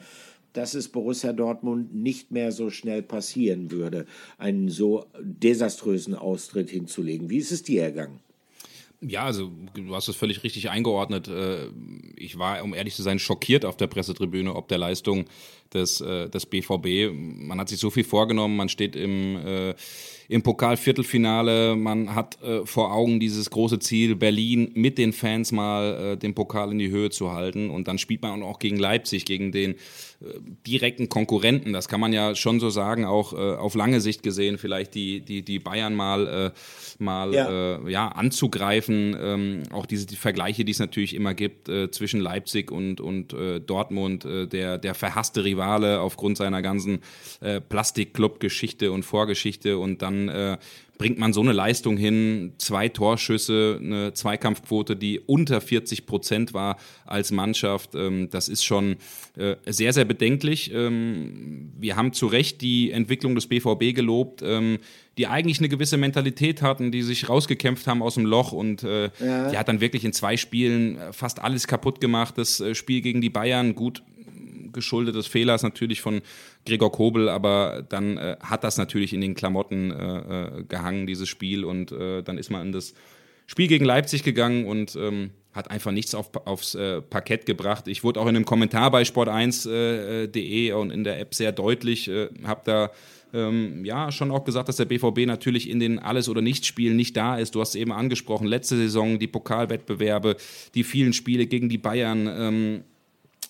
[0.53, 4.05] dass es Borussia Dortmund nicht mehr so schnell passieren würde,
[4.38, 7.30] einen so desaströsen Austritt hinzulegen.
[7.30, 8.22] Wie ist es dir ergangen?
[9.07, 11.27] Ja, also du hast es völlig richtig eingeordnet.
[11.27, 11.67] Äh,
[12.15, 15.25] ich war, um ehrlich zu sein, schockiert auf der Pressetribüne ob der Leistung
[15.74, 17.11] des, äh, des BVB.
[17.13, 19.76] Man hat sich so viel vorgenommen, man steht im, äh,
[20.28, 26.13] im Pokal-Viertelfinale, man hat äh, vor Augen dieses große Ziel, Berlin mit den Fans mal
[26.13, 27.70] äh, den Pokal in die Höhe zu halten.
[27.70, 29.76] Und dann spielt man auch gegen Leipzig, gegen den
[30.22, 31.74] äh, direkten Konkurrenten.
[31.74, 35.22] Das kann man ja schon so sagen, auch äh, auf lange Sicht gesehen, vielleicht die,
[35.22, 37.78] die, die Bayern mal, äh, mal ja.
[37.78, 39.16] Äh, ja, anzugreifen.
[39.20, 43.34] Ähm, auch diese die Vergleiche, die es natürlich immer gibt äh, zwischen Leipzig und, und
[43.34, 46.99] äh, Dortmund, äh, der, der verhasste Rivale aufgrund seiner ganzen
[47.41, 50.57] äh, Plastikclub-Geschichte und Vorgeschichte und dann äh,
[50.97, 56.77] bringt man so eine Leistung hin, zwei Torschüsse, eine Zweikampfquote, die unter 40 Prozent war
[57.05, 57.95] als Mannschaft.
[57.95, 58.97] Ähm, das ist schon
[59.37, 60.71] äh, sehr, sehr bedenklich.
[60.73, 64.79] Ähm, wir haben zu Recht die Entwicklung des BVB gelobt, ähm,
[65.17, 69.09] die eigentlich eine gewisse Mentalität hatten, die sich rausgekämpft haben aus dem Loch und äh,
[69.19, 69.49] ja.
[69.49, 72.37] die hat dann wirklich in zwei Spielen fast alles kaputt gemacht.
[72.37, 74.01] Das äh, Spiel gegen die Bayern, gut,
[74.76, 76.21] geschuldet des Fehlers natürlich von
[76.65, 80.17] Gregor Kobel, aber dann äh, hat das natürlich in den Klamotten äh,
[80.59, 82.93] äh, gehangen, dieses Spiel, und äh, dann ist man in das
[83.47, 87.88] Spiel gegen Leipzig gegangen und ähm, hat einfach nichts auf, aufs äh, Parkett gebracht.
[87.88, 92.11] Ich wurde auch in einem Kommentar bei sport1.de äh, und in der App sehr deutlich,
[92.43, 92.91] habe da
[93.36, 97.15] ähm, ja schon auch gesagt, dass der BVB natürlich in den Alles- oder Nichts-Spielen nicht
[97.17, 97.53] da ist.
[97.53, 100.38] Du hast es eben angesprochen, letzte Saison die Pokalwettbewerbe,
[100.73, 102.28] die vielen Spiele gegen die Bayern.
[102.28, 102.84] Ähm,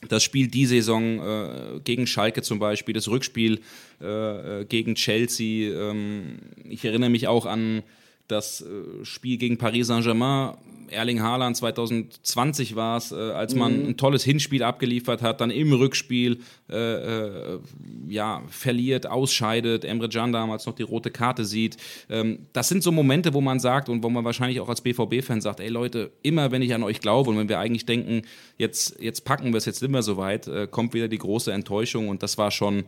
[0.08, 3.62] das Spiel die Saison äh, gegen Schalke zum Beispiel, das Rückspiel
[4.02, 5.72] äh, äh, gegen Chelsea.
[5.72, 7.84] Ähm, ich erinnere mich auch an
[8.28, 10.56] das äh, Spiel gegen Paris Saint-Germain
[10.90, 13.90] Erling Haaland 2020 war es, als man mhm.
[13.90, 17.60] ein tolles Hinspiel abgeliefert hat, dann im Rückspiel äh, äh,
[18.08, 21.78] ja, verliert, ausscheidet, Emre Can damals noch die rote Karte sieht.
[22.10, 25.42] Ähm, das sind so Momente, wo man sagt und wo man wahrscheinlich auch als BVB-Fan
[25.42, 28.24] sagt, ey Leute, immer wenn ich an euch glaube und wenn wir eigentlich denken,
[28.58, 32.10] jetzt, jetzt packen wir es, jetzt sind wir soweit, äh, kommt wieder die große Enttäuschung
[32.10, 32.86] und das war schon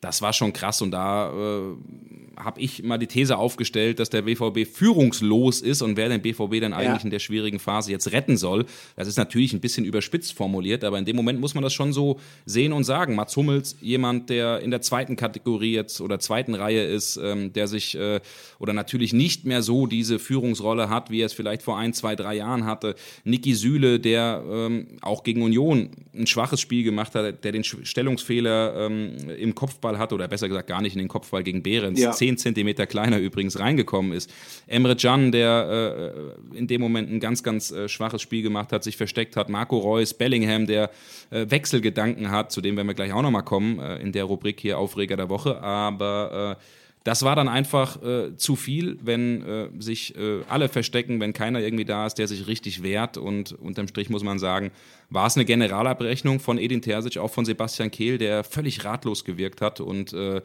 [0.00, 1.76] das war schon krass und da äh,
[2.44, 6.60] habe ich mal die These aufgestellt, dass der BVB führungslos ist und wer den BVB
[6.60, 7.04] dann eigentlich ja.
[7.04, 8.66] in der schwierigen Phase jetzt retten soll.
[8.96, 11.92] Das ist natürlich ein bisschen überspitzt formuliert, aber in dem Moment muss man das schon
[11.92, 13.14] so sehen und sagen.
[13.14, 17.66] Mats Hummels, jemand, der in der zweiten Kategorie jetzt oder zweiten Reihe ist, ähm, der
[17.66, 18.20] sich äh,
[18.58, 22.16] oder natürlich nicht mehr so diese Führungsrolle hat, wie er es vielleicht vor ein, zwei,
[22.16, 22.94] drei Jahren hatte.
[23.24, 28.86] Niki Süle, der ähm, auch gegen Union ein schwaches Spiel gemacht hat, der den Stellungsfehler
[28.86, 32.00] ähm, im Kopfball Kopfball hatte, oder besser gesagt gar nicht in den Kopfball gegen Behrens,
[32.00, 32.12] ja.
[32.12, 34.32] zehn Zentimeter kleiner übrigens reingekommen ist.
[34.66, 36.14] Emre Can, der
[36.54, 39.48] äh, in dem Moment ein ganz, ganz äh, schwaches Spiel gemacht hat, sich versteckt hat.
[39.48, 40.90] Marco Reus, Bellingham, der
[41.30, 44.60] äh, Wechselgedanken hat, zu dem werden wir gleich auch nochmal kommen, äh, in der Rubrik
[44.60, 45.60] hier Aufreger der Woche.
[45.62, 46.62] Aber äh,
[47.04, 51.60] das war dann einfach äh, zu viel, wenn äh, sich äh, alle verstecken, wenn keiner
[51.60, 53.16] irgendwie da ist, der sich richtig wehrt.
[53.16, 54.70] Und unterm Strich muss man sagen,
[55.08, 59.62] war es eine Generalabrechnung von Edin Terzic, auch von Sebastian Kehl, der völlig ratlos gewirkt
[59.62, 59.80] hat.
[59.80, 60.42] Und äh,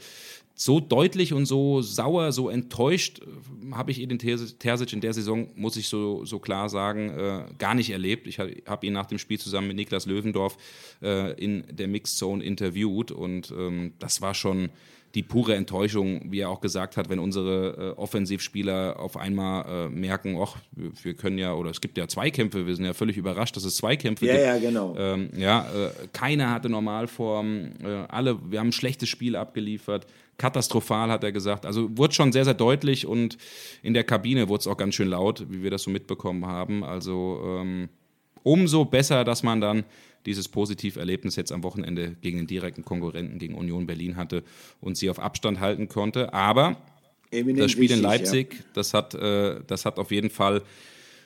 [0.58, 5.50] so deutlich und so sauer, so enttäuscht äh, habe ich Edin Terzic in der Saison,
[5.56, 8.28] muss ich so, so klar sagen, äh, gar nicht erlebt.
[8.28, 10.58] Ich habe ihn nach dem Spiel zusammen mit Niklas Löwendorf
[11.02, 13.12] in der Mixed-Zone interviewt.
[13.12, 14.70] Und ähm, das war schon
[15.16, 19.90] die pure Enttäuschung, wie er auch gesagt hat, wenn unsere äh, Offensivspieler auf einmal äh,
[19.90, 23.16] merken, ach, wir, wir, können ja, oder es gibt ja Zweikämpfe, wir sind ja völlig
[23.16, 24.46] überrascht, dass es Zweikämpfe ja, gibt.
[24.46, 24.96] Ja, genau.
[24.98, 30.06] Ähm, ja, äh, keiner hatte Normalform, äh, alle, wir haben ein schlechtes Spiel abgeliefert,
[30.38, 31.66] katastrophal, hat er gesagt.
[31.66, 33.38] Also wurde schon sehr, sehr deutlich und
[33.84, 36.84] in der Kabine wurde es auch ganz schön laut, wie wir das so mitbekommen haben.
[36.84, 37.88] Also ähm,
[38.44, 39.86] umso besser, dass man dann
[40.26, 44.44] dieses Positiverlebnis jetzt am Wochenende gegen den direkten Konkurrenten, gegen Union Berlin hatte
[44.82, 46.34] und sie auf Abstand halten konnte.
[46.34, 46.78] Aber
[47.32, 48.60] Eminent das Spiel in Leipzig, ja.
[48.74, 50.62] das, hat, äh, das hat auf jeden Fall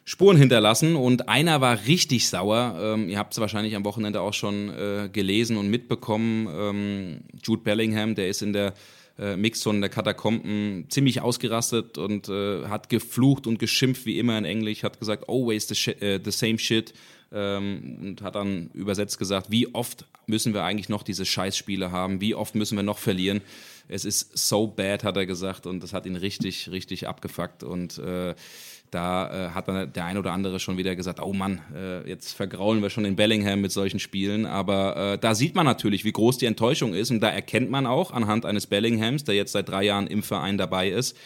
[0.06, 2.80] Spuren hinterlassen und einer war richtig sauer.
[2.82, 6.48] Ähm, ihr habt es wahrscheinlich am Wochenende auch schon äh, gelesen und mitbekommen.
[6.52, 8.74] Ähm, Jude Bellingham, der ist in der
[9.20, 14.46] äh, Mixzone der Katakomben ziemlich ausgerastet und äh, hat geflucht und geschimpft wie immer in
[14.46, 16.94] Englisch, hat gesagt, always the, uh, the same shit
[17.32, 22.22] ähm, und hat dann übersetzt gesagt, wie oft müssen wir eigentlich noch diese Scheißspiele haben,
[22.22, 23.42] wie oft müssen wir noch verlieren.
[23.88, 27.64] Es ist so bad, hat er gesagt, und das hat ihn richtig, richtig abgefuckt.
[27.64, 28.36] Und äh,
[28.92, 32.34] da äh, hat dann der ein oder andere schon wieder gesagt, oh Mann, äh, jetzt
[32.34, 34.46] vergraulen wir schon in Bellingham mit solchen Spielen.
[34.46, 37.10] Aber äh, da sieht man natürlich, wie groß die Enttäuschung ist.
[37.10, 40.58] Und da erkennt man auch anhand eines Bellinghams, der jetzt seit drei Jahren im Verein
[40.58, 41.18] dabei ist,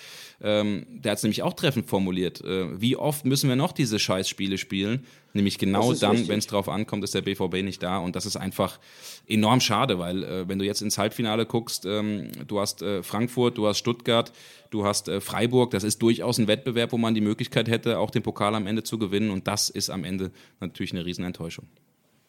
[0.42, 2.42] ähm, der hat es nämlich auch treffend formuliert.
[2.42, 5.06] Äh, wie oft müssen wir noch diese Scheißspiele spielen?
[5.36, 7.98] Nämlich genau dann, wenn es drauf ankommt, ist der BVB nicht da.
[7.98, 8.80] Und das ist einfach
[9.28, 13.58] enorm schade, weil äh, wenn du jetzt ins Halbfinale guckst, ähm, du hast äh, Frankfurt,
[13.58, 14.32] du hast Stuttgart,
[14.70, 15.72] du hast äh, Freiburg.
[15.72, 18.84] Das ist durchaus ein Wettbewerb, wo man die Möglichkeit hätte, auch den Pokal am Ende
[18.84, 19.32] zu gewinnen.
[19.32, 21.66] Und das ist am Ende natürlich eine Riesenenttäuschung.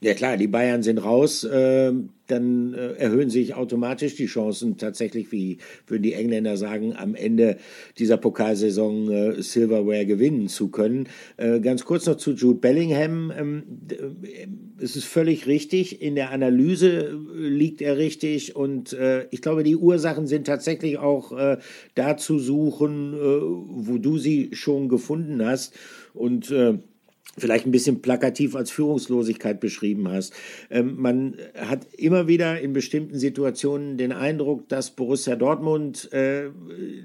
[0.04, 1.90] Ja klar, die Bayern sind raus, äh,
[2.26, 7.56] dann äh, erhöhen sich automatisch die Chancen tatsächlich, wie würden die Engländer sagen, am Ende
[7.96, 11.08] dieser Pokalsaison äh, Silverware gewinnen zu können.
[11.38, 13.32] Äh, ganz kurz noch zu Jude Bellingham.
[13.34, 14.46] Ähm, äh,
[14.78, 18.94] es ist völlig richtig, in der Analyse äh, liegt er richtig und
[19.30, 21.32] ich glaube, die Ursachen sind tatsächlich auch
[21.94, 25.74] da zu suchen, wo du sie schon gefunden hast.
[26.12, 26.52] Und
[27.36, 30.32] vielleicht ein bisschen plakativ als Führungslosigkeit beschrieben hast.
[30.70, 36.50] Ähm, man hat immer wieder in bestimmten Situationen den Eindruck, dass Borussia Dortmund äh,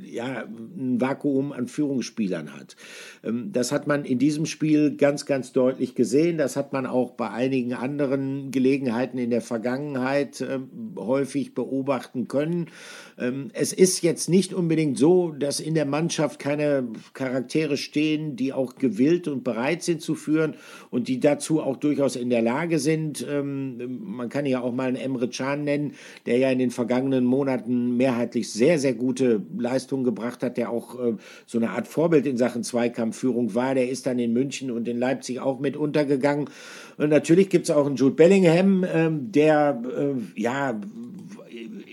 [0.05, 0.45] ja,
[0.77, 2.75] ein Vakuum an Führungsspielern hat.
[3.23, 6.37] Ähm, das hat man in diesem Spiel ganz, ganz deutlich gesehen.
[6.37, 10.59] Das hat man auch bei einigen anderen Gelegenheiten in der Vergangenheit äh,
[10.95, 12.67] häufig beobachten können.
[13.17, 18.53] Ähm, es ist jetzt nicht unbedingt so, dass in der Mannschaft keine Charaktere stehen, die
[18.53, 20.55] auch gewillt und bereit sind führen
[20.89, 23.25] und die dazu auch durchaus in der Lage sind.
[23.29, 25.93] Ähm, man kann ja auch mal einen Emre Can nennen,
[26.25, 30.99] der ja in den vergangenen Monaten mehrheitlich sehr, sehr gute Leistungen gebracht hat, der auch
[30.99, 31.13] äh,
[31.45, 33.75] so eine Art Vorbild in Sachen Zweikampfführung war.
[33.75, 36.49] Der ist dann in München und in Leipzig auch mit untergegangen.
[36.97, 40.79] Und natürlich gibt es auch einen Jude Bellingham, ähm, der äh, ja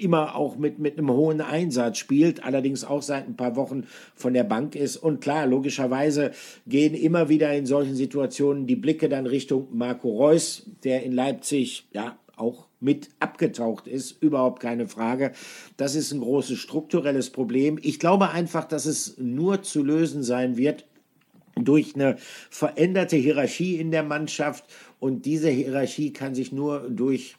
[0.02, 3.84] immer auch mit, mit einem hohen Einsatz spielt, allerdings auch seit ein paar Wochen
[4.14, 4.96] von der Bank ist.
[4.96, 6.32] Und klar, logischerweise
[6.66, 11.86] gehen immer wieder in solchen Situationen die Blicke dann Richtung Marco Reus, der in Leipzig
[11.92, 15.32] ja auch mit abgetaucht ist, überhaupt keine Frage.
[15.76, 17.78] Das ist ein großes strukturelles Problem.
[17.82, 20.84] Ich glaube einfach, dass es nur zu lösen sein wird
[21.56, 22.16] durch eine
[22.50, 24.64] veränderte Hierarchie in der Mannschaft
[25.00, 27.36] und diese Hierarchie kann sich nur durch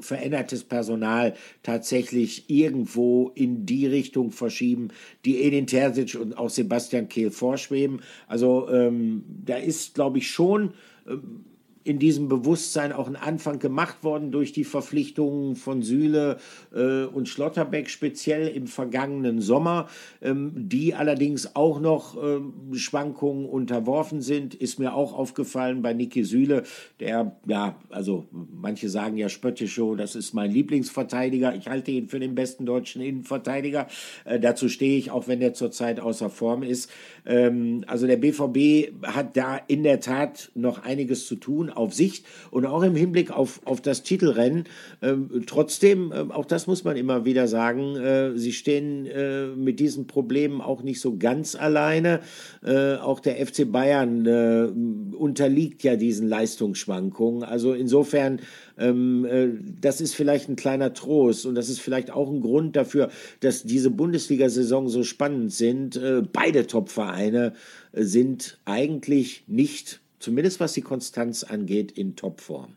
[0.00, 4.88] verändertes Personal tatsächlich irgendwo in die Richtung verschieben,
[5.24, 8.00] die Edin Terzic und auch Sebastian Kehl vorschweben.
[8.26, 10.74] Also ähm, da ist, glaube ich, schon
[11.08, 11.44] ähm,
[11.86, 16.38] in diesem Bewusstsein auch ein Anfang gemacht worden durch die Verpflichtungen von Süle
[16.74, 19.88] äh, und Schlotterbeck, speziell im vergangenen Sommer,
[20.20, 24.54] ähm, die allerdings auch noch ähm, Schwankungen unterworfen sind.
[24.54, 26.64] Ist mir auch aufgefallen bei Niki Süle,
[26.98, 31.54] der, ja, also manche sagen ja spöttisch so, das ist mein Lieblingsverteidiger.
[31.54, 33.86] Ich halte ihn für den besten deutschen Innenverteidiger.
[34.24, 36.90] Äh, dazu stehe ich, auch wenn er zurzeit außer Form ist.
[37.24, 42.26] Ähm, also der BVB hat da in der Tat noch einiges zu tun auf Sicht
[42.50, 44.64] und auch im Hinblick auf, auf das Titelrennen.
[45.02, 49.80] Ähm, trotzdem, äh, auch das muss man immer wieder sagen, äh, sie stehen äh, mit
[49.80, 52.20] diesen Problemen auch nicht so ganz alleine.
[52.64, 54.68] Äh, auch der FC Bayern äh,
[55.16, 57.42] unterliegt ja diesen Leistungsschwankungen.
[57.42, 58.40] Also insofern
[58.78, 59.48] ähm, äh,
[59.80, 63.10] das ist vielleicht ein kleiner Trost und das ist vielleicht auch ein Grund dafür,
[63.40, 66.00] dass diese Bundesliga-Saison so spannend sind.
[66.32, 67.52] Beide Top-Vereine
[67.92, 72.74] sind eigentlich nicht zumindest was die Konstanz angeht, in Topform.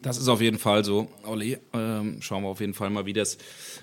[0.00, 1.58] Das ist auf jeden Fall so, Olli.
[1.72, 3.36] Ähm, schauen wir auf jeden Fall mal, wie das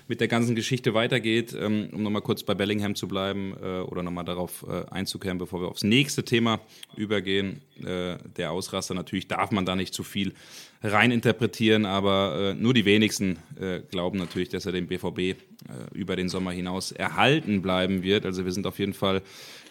[0.08, 1.54] mit der ganzen Geschichte weitergeht.
[1.58, 5.60] Ähm, um nochmal kurz bei Bellingham zu bleiben äh, oder nochmal darauf äh, einzukehren, bevor
[5.60, 6.60] wir aufs nächste Thema
[6.96, 7.60] übergehen.
[7.84, 10.32] Äh, der Ausraster, natürlich darf man da nicht zu viel
[10.82, 15.34] reininterpretieren, aber äh, nur die wenigsten äh, glauben natürlich, dass er den BVB äh,
[15.92, 18.24] über den Sommer hinaus erhalten bleiben wird.
[18.24, 19.20] Also wir sind auf jeden Fall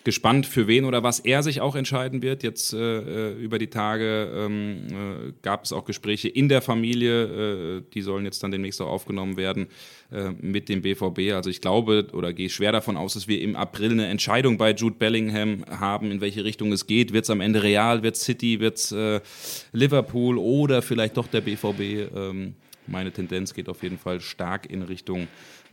[0.05, 2.43] gespannt, für wen oder was er sich auch entscheiden wird.
[2.43, 7.79] Jetzt äh, äh, über die Tage ähm, äh, gab es auch Gespräche in der Familie,
[7.79, 9.67] äh, die sollen jetzt dann demnächst auch aufgenommen werden
[10.11, 11.33] äh, mit dem BVB.
[11.33, 14.73] Also ich glaube oder gehe schwer davon aus, dass wir im April eine Entscheidung bei
[14.73, 17.11] Jude Bellingham haben, in welche Richtung es geht.
[17.11, 19.19] Wird es am Ende Real, wird City, wird es äh,
[19.73, 22.13] Liverpool oder vielleicht doch der BVB?
[22.15, 22.53] Ähm,
[22.87, 25.27] meine Tendenz geht auf jeden Fall stark in Richtung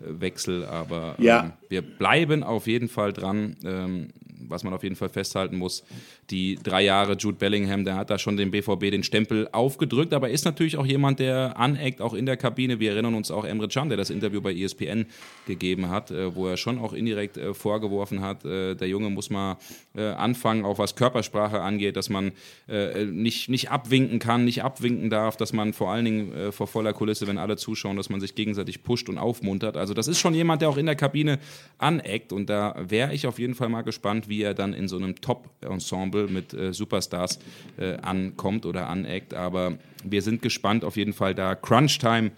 [0.07, 1.45] Wechsel, aber ja.
[1.45, 3.57] ähm, wir bleiben auf jeden Fall dran.
[3.65, 4.09] Ähm,
[4.49, 5.85] was man auf jeden Fall festhalten muss,
[6.31, 10.31] die drei Jahre Jude Bellingham, der hat da schon dem BVB den Stempel aufgedrückt, aber
[10.31, 12.81] ist natürlich auch jemand, der aneckt, auch in der Kabine.
[12.81, 15.07] Wir erinnern uns auch Emre Can, der das Interview bei ESPN
[15.47, 19.31] gegeben hat, äh, wo er schon auch indirekt äh, vorgeworfen hat, äh, der Junge muss
[19.31, 19.57] mal
[19.95, 22.33] anfangen, auch was Körpersprache angeht, dass man
[22.67, 27.27] nicht, nicht abwinken kann, nicht abwinken darf, dass man vor allen Dingen vor voller Kulisse,
[27.27, 29.77] wenn alle zuschauen, dass man sich gegenseitig pusht und aufmuntert.
[29.77, 31.39] Also das ist schon jemand, der auch in der Kabine
[31.79, 34.97] aneckt und da wäre ich auf jeden Fall mal gespannt, wie er dann in so
[34.97, 37.39] einem Top-Ensemble mit äh, Superstars
[37.79, 39.35] äh, ankommt oder aneckt.
[39.35, 41.55] Aber wir sind gespannt auf jeden Fall da.
[41.55, 42.33] Crunch Time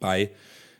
[0.00, 0.30] bei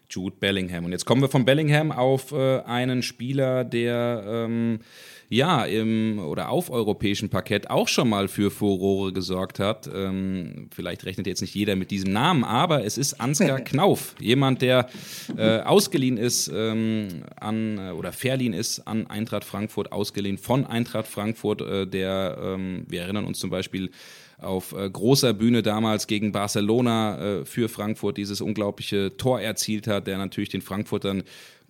[0.08, 0.84] Jude Bellingham.
[0.84, 4.80] Und jetzt kommen wir von Bellingham auf äh, einen Spieler, der ähm,
[5.28, 9.88] ja im oder auf europäischem Parkett auch schon mal für Furore gesorgt hat.
[9.92, 14.62] Ähm, vielleicht rechnet jetzt nicht jeder mit diesem Namen, aber es ist Ansgar Knauf, jemand,
[14.62, 14.88] der
[15.36, 21.60] äh, ausgeliehen ist ähm, an oder verliehen ist an Eintracht Frankfurt, ausgeliehen von Eintracht Frankfurt,
[21.60, 23.90] äh, der ähm, wir erinnern uns zum Beispiel
[24.38, 30.06] auf äh, großer Bühne damals gegen Barcelona äh, für Frankfurt dieses unglaubliche Tor erzielt hat,
[30.06, 31.22] der natürlich den Frankfurtern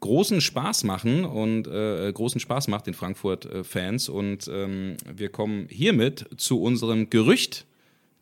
[0.06, 4.08] großen Spaß machen und äh, großen Spaß macht den Frankfurt-Fans.
[4.08, 7.66] Und ähm, wir kommen hiermit zu unserem Gerücht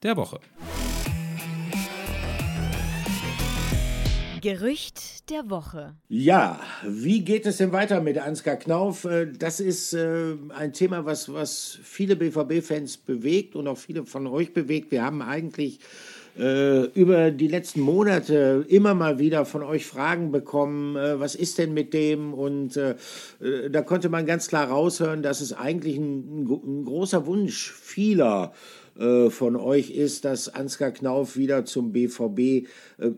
[0.03, 0.41] der Woche.
[4.41, 5.95] Gerücht der Woche.
[6.09, 9.05] Ja, wie geht es denn weiter mit Ansgar Knauf?
[9.05, 14.27] Äh, das ist äh, ein Thema, was, was viele BVB-Fans bewegt und auch viele von
[14.27, 14.91] euch bewegt.
[14.91, 15.81] Wir haben eigentlich
[16.39, 21.75] äh, über die letzten Monate immer mal wieder von euch Fragen bekommen, was ist denn
[21.75, 22.35] mit dem?
[22.35, 28.53] Und da konnte man ganz klar raushören, dass es eigentlich ein, ein großer Wunsch vieler
[28.99, 32.65] äh, von euch ist, dass Ansgar Knauf wieder zum BVB äh,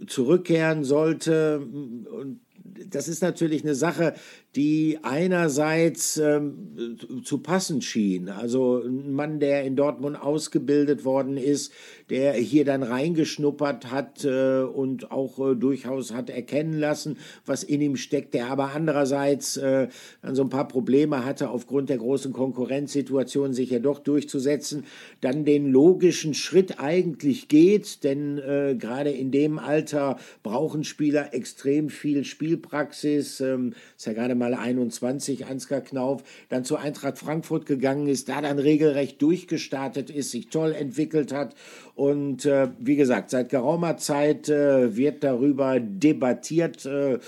[0.07, 1.59] zurückkehren sollte.
[1.59, 4.15] Und das ist natürlich eine Sache,
[4.57, 8.31] die einerseits ähm, zu passen schien.
[8.31, 11.73] Also ein Mann, der in Dortmund ausgebildet worden ist,
[12.09, 17.83] der hier dann reingeschnuppert hat äh, und auch äh, durchaus hat erkennen lassen, was in
[17.83, 19.89] ihm steckt, der aber andererseits äh,
[20.23, 24.85] dann so ein paar Probleme hatte, aufgrund der großen Konkurrenzsituation sich ja doch durchzusetzen,
[25.21, 31.91] dann den logischen Schritt eigentlich geht, denn äh, gerade in dem Alter brauchen Spieler extrem
[31.91, 33.41] viel Spielpraxis.
[33.41, 38.29] Ähm, ist ja gerade mal mal 21, Ansgar Knauf, dann zu Eintracht Frankfurt gegangen ist,
[38.29, 41.55] da dann regelrecht durchgestartet ist, sich toll entwickelt hat.
[41.95, 47.19] Und äh, wie gesagt, seit geraumer Zeit äh, wird darüber debattiert, äh,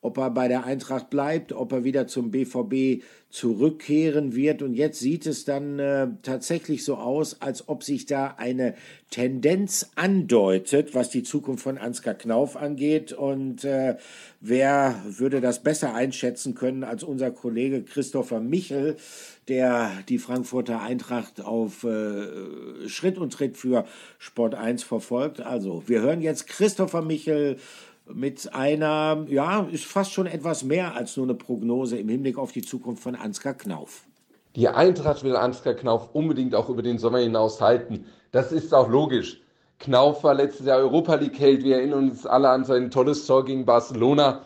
[0.00, 4.62] ob er bei der Eintracht bleibt, ob er wieder zum BVB zurückkehren wird.
[4.62, 8.74] Und jetzt sieht es dann äh, tatsächlich so aus, als ob sich da eine
[9.10, 13.12] Tendenz andeutet, was die Zukunft von Ansgar Knauf angeht.
[13.12, 13.96] Und äh,
[14.40, 18.96] wer würde das besser einschätzen können als unser Kollege Christopher Michel,
[19.48, 23.84] der die Frankfurter Eintracht auf äh, Schritt und Tritt für
[24.18, 25.40] Sport 1 verfolgt.
[25.40, 27.58] Also, wir hören jetzt Christopher Michel
[28.12, 32.52] mit einer, ja, ist fast schon etwas mehr als nur eine Prognose im Hinblick auf
[32.52, 34.04] die Zukunft von Ansgar Knauf.
[34.56, 38.06] Die Eintracht will Ansgar Knauf unbedingt auch über den Sommer hinaus halten.
[38.32, 39.40] Das ist auch logisch.
[39.78, 41.62] Knauf war letztes Jahr Europa League-Held.
[41.62, 44.42] Wir erinnern uns alle an sein tolles Tor gegen Barcelona.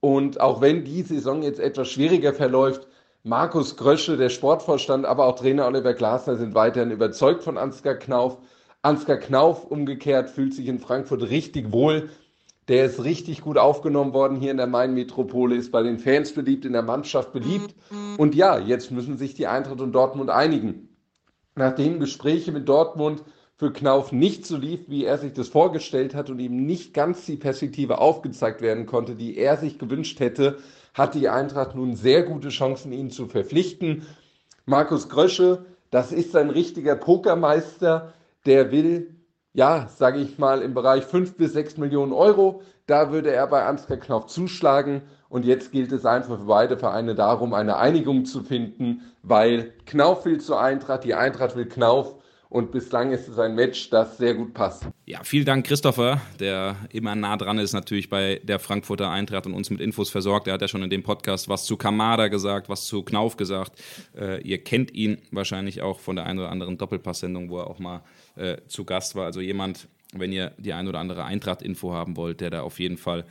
[0.00, 2.86] Und auch wenn die Saison jetzt etwas schwieriger verläuft,
[3.22, 8.38] Markus Grösche, der Sportvorstand, aber auch Trainer Oliver Glasner sind weiterhin überzeugt von Ansgar Knauf.
[8.82, 12.10] Ansgar Knauf umgekehrt fühlt sich in Frankfurt richtig wohl.
[12.68, 16.64] Der ist richtig gut aufgenommen worden hier in der Main-Metropole, ist bei den Fans beliebt,
[16.64, 17.74] in der Mannschaft beliebt.
[18.16, 20.88] Und ja, jetzt müssen sich die Eintracht und Dortmund einigen.
[21.54, 23.22] Nachdem Gespräche mit Dortmund
[23.56, 27.24] für Knauf nicht so lief, wie er sich das vorgestellt hat und ihm nicht ganz
[27.24, 30.58] die Perspektive aufgezeigt werden konnte, die er sich gewünscht hätte,
[30.92, 34.06] hat die Eintracht nun sehr gute Chancen, ihn zu verpflichten.
[34.66, 38.12] Markus Grösche, das ist ein richtiger Pokermeister,
[38.44, 39.15] der will
[39.56, 42.60] ja, sage ich mal, im Bereich 5 bis 6 Millionen Euro.
[42.86, 45.00] Da würde er bei Ansgar Knauf zuschlagen.
[45.30, 50.26] Und jetzt gilt es einfach für beide Vereine darum, eine Einigung zu finden, weil Knauf
[50.26, 52.16] will zur Eintracht, die Eintracht will Knauf.
[52.48, 54.88] Und bislang ist es ein Match, das sehr gut passt.
[55.04, 59.54] Ja, vielen Dank, Christopher, der immer nah dran ist, natürlich bei der Frankfurter Eintracht und
[59.54, 60.46] uns mit Infos versorgt.
[60.46, 63.72] Er hat ja schon in dem Podcast was zu Kamada gesagt, was zu Knauf gesagt.
[64.16, 67.80] Äh, ihr kennt ihn wahrscheinlich auch von der einen oder anderen Doppelpass-Sendung, wo er auch
[67.80, 68.02] mal
[68.36, 69.24] äh, zu Gast war.
[69.24, 72.96] Also jemand, wenn ihr die ein oder andere Eintracht-Info haben wollt, der da auf jeden
[72.96, 73.24] Fall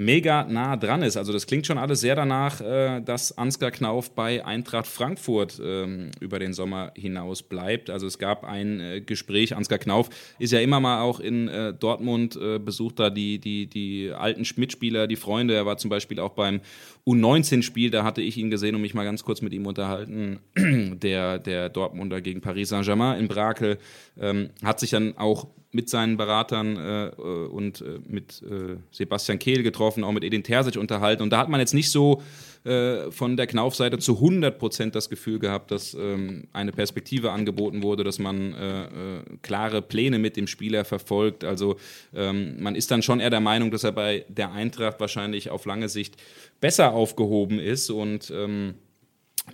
[0.00, 1.18] mega nah dran ist.
[1.18, 6.10] Also das klingt schon alles sehr danach, äh, dass Ansgar Knauf bei Eintracht Frankfurt ähm,
[6.20, 7.90] über den Sommer hinaus bleibt.
[7.90, 11.74] Also es gab ein äh, Gespräch, Ansgar Knauf ist ja immer mal auch in äh,
[11.74, 15.54] Dortmund, äh, besucht da die, die, die alten Mitspieler, die Freunde.
[15.54, 16.62] Er war zum Beispiel auch beim
[17.06, 20.40] U19-Spiel, da hatte ich ihn gesehen und mich mal ganz kurz mit ihm unterhalten.
[21.00, 23.78] Der, der Dortmunder gegen Paris Saint-Germain in Brakel
[24.18, 29.38] ähm, hat sich dann auch mit seinen Beratern äh, äh, und äh, mit äh, Sebastian
[29.38, 31.22] Kehl getroffen, auch mit Edin Terzic unterhalten.
[31.22, 32.22] Und da hat man jetzt nicht so
[32.64, 37.82] äh, von der Knaufseite zu 100 Prozent das Gefühl gehabt, dass ähm, eine Perspektive angeboten
[37.84, 41.44] wurde, dass man äh, klare Pläne mit dem Spieler verfolgt.
[41.44, 41.76] Also
[42.14, 45.66] ähm, man ist dann schon eher der Meinung, dass er bei der Eintracht wahrscheinlich auf
[45.66, 46.16] lange Sicht
[46.60, 48.74] besser aufgehoben ist und ähm,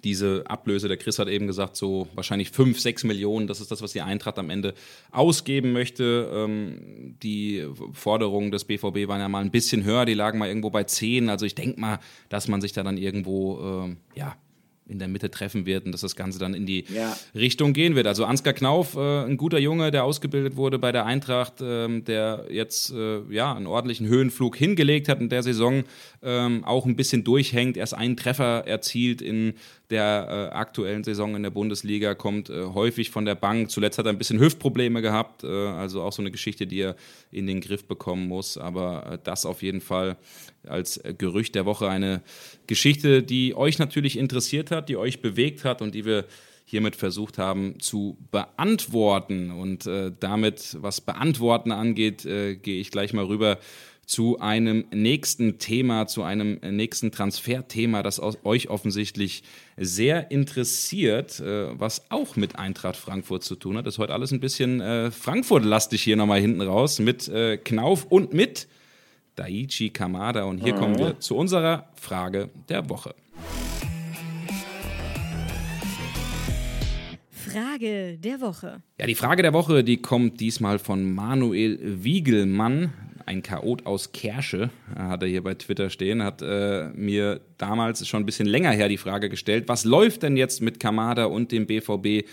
[0.05, 3.83] diese Ablöse, der Chris hat eben gesagt, so wahrscheinlich 5, 6 Millionen, das ist das,
[3.83, 4.75] was die Eintracht am Ende
[5.11, 6.31] ausgeben möchte.
[6.33, 10.71] Ähm, die Forderungen des BVB waren ja mal ein bisschen höher, die lagen mal irgendwo
[10.71, 11.29] bei 10.
[11.29, 14.37] Also ich denke mal, dass man sich da dann irgendwo, äh, ja,
[14.89, 17.17] in der Mitte treffen wird und dass das Ganze dann in die ja.
[17.35, 18.07] Richtung gehen wird.
[18.07, 22.47] Also Ansgar Knauf, äh, ein guter Junge, der ausgebildet wurde bei der Eintracht, ähm, der
[22.51, 25.85] jetzt äh, ja einen ordentlichen Höhenflug hingelegt hat in der Saison,
[26.23, 29.55] ähm, auch ein bisschen durchhängt, erst einen Treffer erzielt in
[29.91, 33.71] der äh, aktuellen Saison in der Bundesliga, kommt äh, häufig von der Bank.
[33.71, 36.97] Zuletzt hat er ein bisschen Hüftprobleme gehabt, äh, also auch so eine Geschichte, die er
[37.31, 38.59] in den Griff bekommen muss.
[38.59, 40.17] Aber äh, das auf jeden Fall
[40.67, 42.23] als Gerücht der Woche eine
[42.67, 46.25] Geschichte, die euch natürlich interessiert hat, die euch bewegt hat und die wir
[46.65, 49.53] hiermit versucht haben zu beantworten.
[49.53, 53.59] Und äh, damit, was Beantworten angeht, äh, gehe ich gleich mal rüber
[54.07, 59.43] zu einem nächsten Thema, zu einem nächsten Transferthema, das euch offensichtlich
[59.77, 63.87] sehr interessiert, äh, was auch mit Eintracht Frankfurt zu tun hat.
[63.87, 68.05] Das ist heute alles ein bisschen äh, Frankfurt-lastig hier nochmal hinten raus mit äh, Knauf
[68.05, 68.69] und mit
[69.35, 70.45] Daichi Kamada.
[70.45, 70.79] Und hier mhm.
[70.79, 73.13] kommen wir zu unserer Frage der Woche.
[77.31, 78.83] Frage der Woche.
[79.01, 82.93] Ja, die Frage der Woche, die kommt diesmal von Manuel Wiegelmann
[83.27, 88.07] ein Chaot aus Kersche, äh, hat er hier bei Twitter stehen, hat äh, mir damals
[88.07, 91.53] schon ein bisschen länger her die Frage gestellt, was läuft denn jetzt mit Kamada und
[91.53, 92.25] dem BVB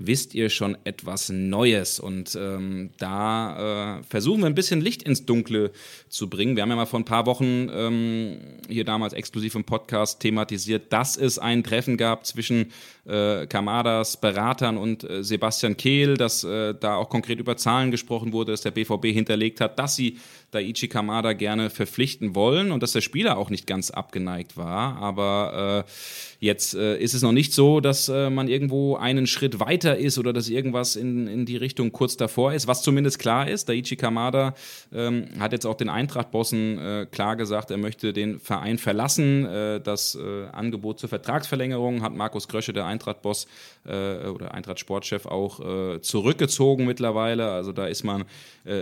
[0.00, 1.98] wisst ihr schon etwas Neues.
[2.00, 5.72] Und ähm, da äh, versuchen wir ein bisschen Licht ins Dunkle
[6.08, 6.56] zu bringen.
[6.56, 10.92] Wir haben ja mal vor ein paar Wochen ähm, hier damals exklusiv im Podcast thematisiert,
[10.92, 12.72] dass es ein Treffen gab zwischen
[13.08, 18.32] äh, Kamadas Beratern und äh, Sebastian Kehl, dass äh, da auch konkret über Zahlen gesprochen
[18.32, 20.18] wurde, dass der BVB hinterlegt hat, dass sie
[20.50, 24.96] Daichi Kamada gerne verpflichten wollen und dass der Spieler auch nicht ganz abgeneigt war.
[24.96, 25.90] Aber äh,
[26.40, 30.18] jetzt äh, ist es noch nicht so, dass äh, man irgendwo einen Schritt weiter ist
[30.18, 32.66] oder dass irgendwas in, in die Richtung kurz davor ist.
[32.66, 34.54] Was zumindest klar ist, Daichi Kamada
[34.92, 39.44] ähm, hat jetzt auch den Eintracht-Bossen äh, klar gesagt, er möchte den Verein verlassen.
[39.44, 43.46] Äh, das äh, Angebot zur Vertragsverlängerung hat Markus Krösche, der Eintracht-Boss
[43.84, 47.50] oder Eintracht-Sportchef, auch zurückgezogen mittlerweile.
[47.50, 48.24] Also da ist man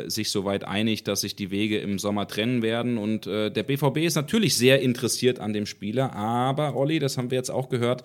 [0.07, 2.99] sich soweit einig, dass sich die Wege im Sommer trennen werden.
[2.99, 7.39] Und der BVB ist natürlich sehr interessiert an dem Spieler, aber Olli, das haben wir
[7.39, 8.03] jetzt auch gehört,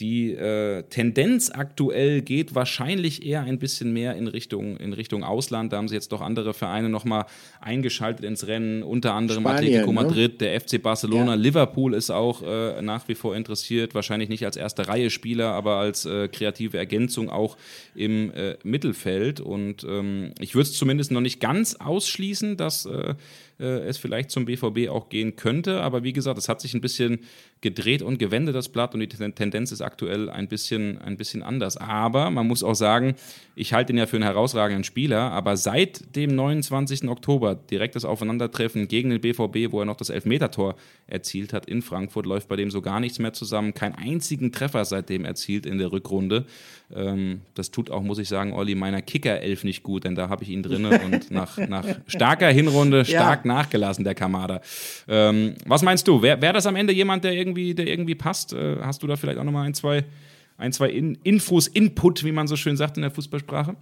[0.00, 5.72] die äh, Tendenz aktuell geht wahrscheinlich eher ein bisschen mehr in Richtung, in Richtung Ausland.
[5.72, 7.26] Da haben sie jetzt doch andere Vereine nochmal
[7.60, 10.02] eingeschaltet ins Rennen, unter anderem Spanien, Atletico ne?
[10.02, 11.34] Madrid, der FC Barcelona, ja.
[11.34, 15.76] Liverpool ist auch äh, nach wie vor interessiert, wahrscheinlich nicht als erste Reihe Spieler, aber
[15.76, 17.56] als äh, kreative Ergänzung auch
[17.94, 19.40] im äh, Mittelfeld.
[19.40, 22.88] Und ähm, ich würde es zumindest noch nicht ganz ausschließen, dass
[23.58, 25.80] äh, es vielleicht zum BVB auch gehen könnte.
[25.80, 27.20] Aber wie gesagt, es hat sich ein bisschen
[27.60, 31.76] gedreht und gewendet, das Blatt, und die Tendenz ist aktuell ein bisschen, ein bisschen anders.
[31.76, 33.14] Aber man muss auch sagen,
[33.56, 37.08] ich halte ihn ja für einen herausragenden Spieler, aber seit dem 29.
[37.08, 40.74] Oktober, direkt das Aufeinandertreffen gegen den BVB, wo er noch das Elfmetertor
[41.06, 43.72] erzielt hat in Frankfurt, läuft bei dem so gar nichts mehr zusammen.
[43.72, 46.44] Keinen einzigen Treffer seitdem erzielt in der Rückrunde.
[46.94, 50.42] Ähm, das tut auch, muss ich sagen, Olli, meiner Kicker-Elf nicht gut, denn da habe
[50.42, 54.60] ich ihn drin und nach, nach starker Hinrunde stark nachgelassen, der Kamada.
[55.08, 56.22] Ähm, was meinst du?
[56.22, 58.52] Wäre wär das am Ende jemand, der irgendwie, der irgendwie passt?
[58.52, 60.04] Äh, hast du da vielleicht auch nochmal ein, zwei,
[60.56, 63.76] ein, zwei In Infos, Input, wie man so schön sagt in der Fußballsprache?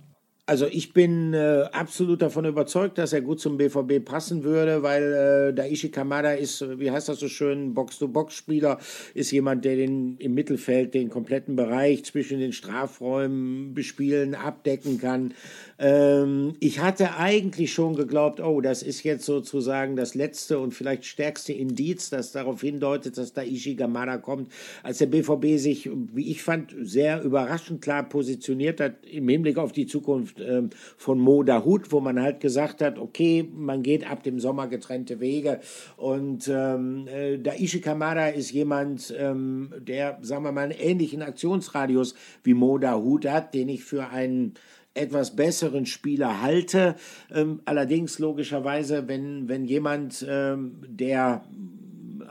[0.52, 5.48] Also ich bin äh, absolut davon überzeugt, dass er gut zum BVB passen würde, weil
[5.48, 8.78] äh, Daishi Kamada ist, wie heißt das so schön, Box-to-Box-Spieler,
[9.14, 15.32] ist jemand, der den im Mittelfeld den kompletten Bereich zwischen den Strafräumen bespielen, abdecken kann.
[15.78, 21.06] Ähm, ich hatte eigentlich schon geglaubt, oh, das ist jetzt sozusagen das letzte und vielleicht
[21.06, 26.42] stärkste Indiz, das darauf hindeutet, dass Daishi Kamada kommt, als der BVB sich, wie ich
[26.42, 31.42] fand, sehr überraschend klar positioniert hat im Hinblick auf die Zukunft Zukunft ähm, von Mo
[31.42, 35.60] Dahut, wo man halt gesagt hat, okay, man geht ab dem Sommer getrennte Wege.
[35.96, 42.14] Und ähm, äh, Daishi Kamada ist jemand, ähm, der, sagen wir mal, einen ähnlichen Aktionsradius
[42.44, 44.54] wie Mo Dahut hat, den ich für einen
[44.94, 46.96] etwas besseren Spieler halte.
[47.34, 51.44] Ähm, allerdings logischerweise, wenn, wenn jemand, ähm, der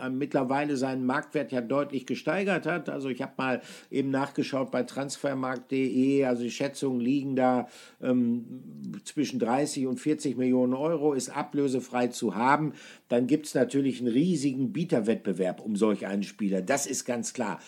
[0.10, 2.90] mittlerweile seinen Marktwert ja deutlich gesteigert hat.
[2.90, 7.68] Also ich habe mal eben nachgeschaut bei transfermarkt.de, also die Schätzungen liegen da
[8.02, 8.46] ähm,
[9.04, 12.74] zwischen 30 und 40 Millionen Euro, ist ablösefrei zu haben.
[13.08, 16.62] Dann gibt es natürlich einen riesigen Bieterwettbewerb um solch einen Spieler.
[16.62, 17.60] Das ist ganz klar.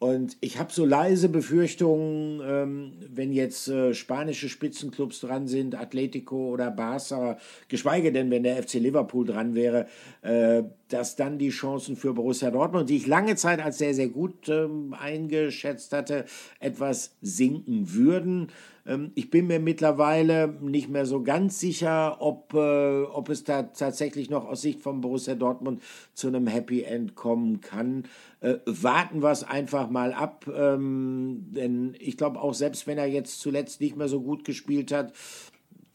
[0.00, 6.48] Und ich habe so leise Befürchtungen, ähm, wenn jetzt äh, spanische Spitzenclubs dran sind, Atletico
[6.48, 7.36] oder Barca,
[7.68, 9.88] geschweige denn, wenn der FC Liverpool dran wäre,
[10.22, 14.08] äh, dass dann die Chancen für Borussia Dortmund, die ich lange Zeit als sehr, sehr
[14.08, 16.24] gut ähm, eingeschätzt hatte,
[16.60, 18.48] etwas sinken würden.
[18.86, 23.62] Ähm, ich bin mir mittlerweile nicht mehr so ganz sicher, ob, äh, ob es da
[23.64, 25.82] tatsächlich noch aus Sicht von Borussia Dortmund
[26.14, 28.04] zu einem Happy End kommen kann.
[28.40, 33.06] Äh, warten wir es einfach mal ab, ähm, denn ich glaube auch selbst wenn er
[33.06, 35.12] jetzt zuletzt nicht mehr so gut gespielt hat,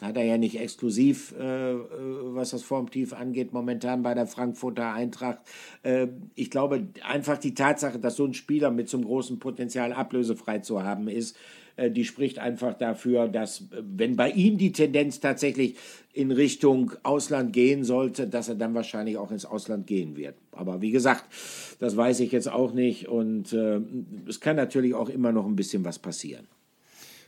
[0.02, 1.80] hat er ja nicht exklusiv, äh, äh,
[2.36, 5.40] was das Formtief angeht, momentan bei der Frankfurter Eintracht.
[5.84, 9.94] Äh, ich glaube einfach die Tatsache, dass so ein Spieler mit so einem großen Potenzial
[9.94, 11.38] ablösefrei zu haben ist,
[11.90, 15.76] die spricht einfach dafür, dass äh, wenn bei ihm die Tendenz tatsächlich
[16.14, 20.36] in Richtung Ausland gehen sollte, dass er dann wahrscheinlich auch ins Ausland gehen wird.
[20.52, 21.26] Aber wie gesagt,
[21.80, 23.82] das weiß ich jetzt auch nicht und äh,
[24.28, 26.48] es kann natürlich auch immer noch ein bisschen was passieren.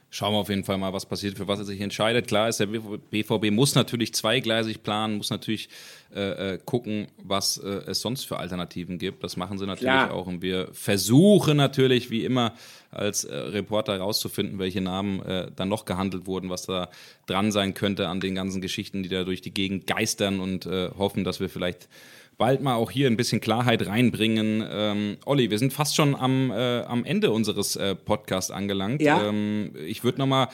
[0.09, 2.27] Schauen wir auf jeden Fall mal, was passiert, für was er sich entscheidet.
[2.27, 5.67] Klar ist, der BVB muss natürlich zweigleisig planen, muss natürlich
[6.15, 9.21] äh, äh, gucken, was äh, es sonst für Alternativen gibt.
[9.25, 10.13] Das machen sie natürlich Klar.
[10.13, 10.25] auch.
[10.25, 12.53] Und wir versuchen natürlich, wie immer,
[12.89, 16.89] als äh, Reporter herauszufinden, welche Namen äh, dann noch gehandelt wurden, was da
[17.25, 20.89] dran sein könnte an den ganzen Geschichten, die da durch die Gegend geistern und äh,
[20.97, 21.89] hoffen, dass wir vielleicht
[22.37, 24.63] bald mal auch hier ein bisschen Klarheit reinbringen.
[24.69, 29.01] Ähm, Olli, wir sind fast schon am, äh, am Ende unseres äh, Podcasts angelangt.
[29.01, 29.27] Ja.
[29.27, 30.49] Ähm, ich würde noch mal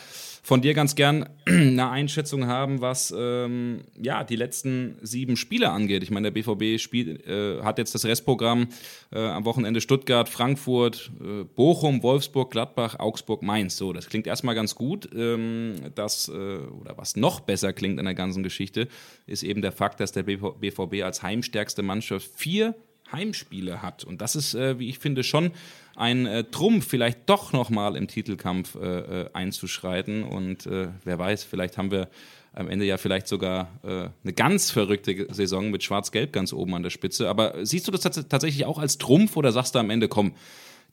[0.46, 6.04] von dir ganz gern eine Einschätzung haben, was ähm, ja, die letzten sieben Spiele angeht.
[6.04, 8.68] Ich meine, der BVB spielt, äh, hat jetzt das Restprogramm
[9.14, 13.78] äh, am Wochenende Stuttgart, Frankfurt, äh, Bochum, Wolfsburg, Gladbach, Augsburg, Mainz.
[13.78, 15.10] So, das klingt erstmal ganz gut.
[15.16, 18.90] Ähm, das, äh, oder was noch besser klingt in der ganzen Geschichte,
[19.26, 22.76] ist eben der Fakt, dass der BVB als heimstärkste Mannschaft vier
[23.14, 24.04] Heimspiele hat.
[24.04, 25.52] Und das ist, äh, wie ich finde, schon
[25.96, 30.24] ein äh, Trumpf, vielleicht doch nochmal im Titelkampf äh, äh, einzuschreiten.
[30.24, 32.10] Und äh, wer weiß, vielleicht haben wir
[32.54, 36.84] am Ende ja vielleicht sogar äh, eine ganz verrückte Saison mit Schwarz-Gelb ganz oben an
[36.84, 37.30] der Spitze.
[37.30, 40.34] Aber siehst du das tats tatsächlich auch als Trumpf oder sagst du am Ende, komm,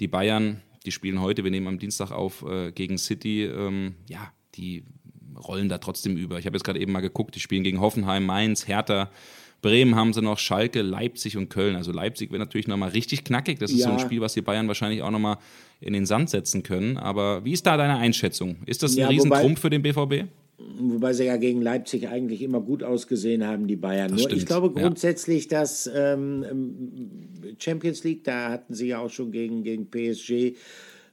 [0.00, 4.32] die Bayern, die spielen heute, wir nehmen am Dienstag auf äh, gegen City, ähm, ja,
[4.54, 4.84] die
[5.36, 6.38] rollen da trotzdem über.
[6.38, 9.10] Ich habe jetzt gerade eben mal geguckt, die spielen gegen Hoffenheim, Mainz, Hertha.
[9.62, 11.76] Bremen haben sie noch, Schalke, Leipzig und Köln.
[11.76, 13.58] Also Leipzig wird natürlich nochmal richtig knackig.
[13.58, 13.86] Das ist ja.
[13.86, 15.36] so ein Spiel, was die Bayern wahrscheinlich auch nochmal
[15.80, 16.96] in den Sand setzen können.
[16.96, 18.56] Aber wie ist da deine Einschätzung?
[18.66, 20.28] Ist das ein ja, Riesentrumpf für den BVB?
[20.78, 24.14] Wobei sie ja gegen Leipzig eigentlich immer gut ausgesehen haben, die Bayern.
[24.14, 25.60] Nur ich glaube grundsätzlich, ja.
[25.60, 26.44] dass ähm,
[27.58, 30.56] Champions League, da hatten sie ja auch schon gegen, gegen PSG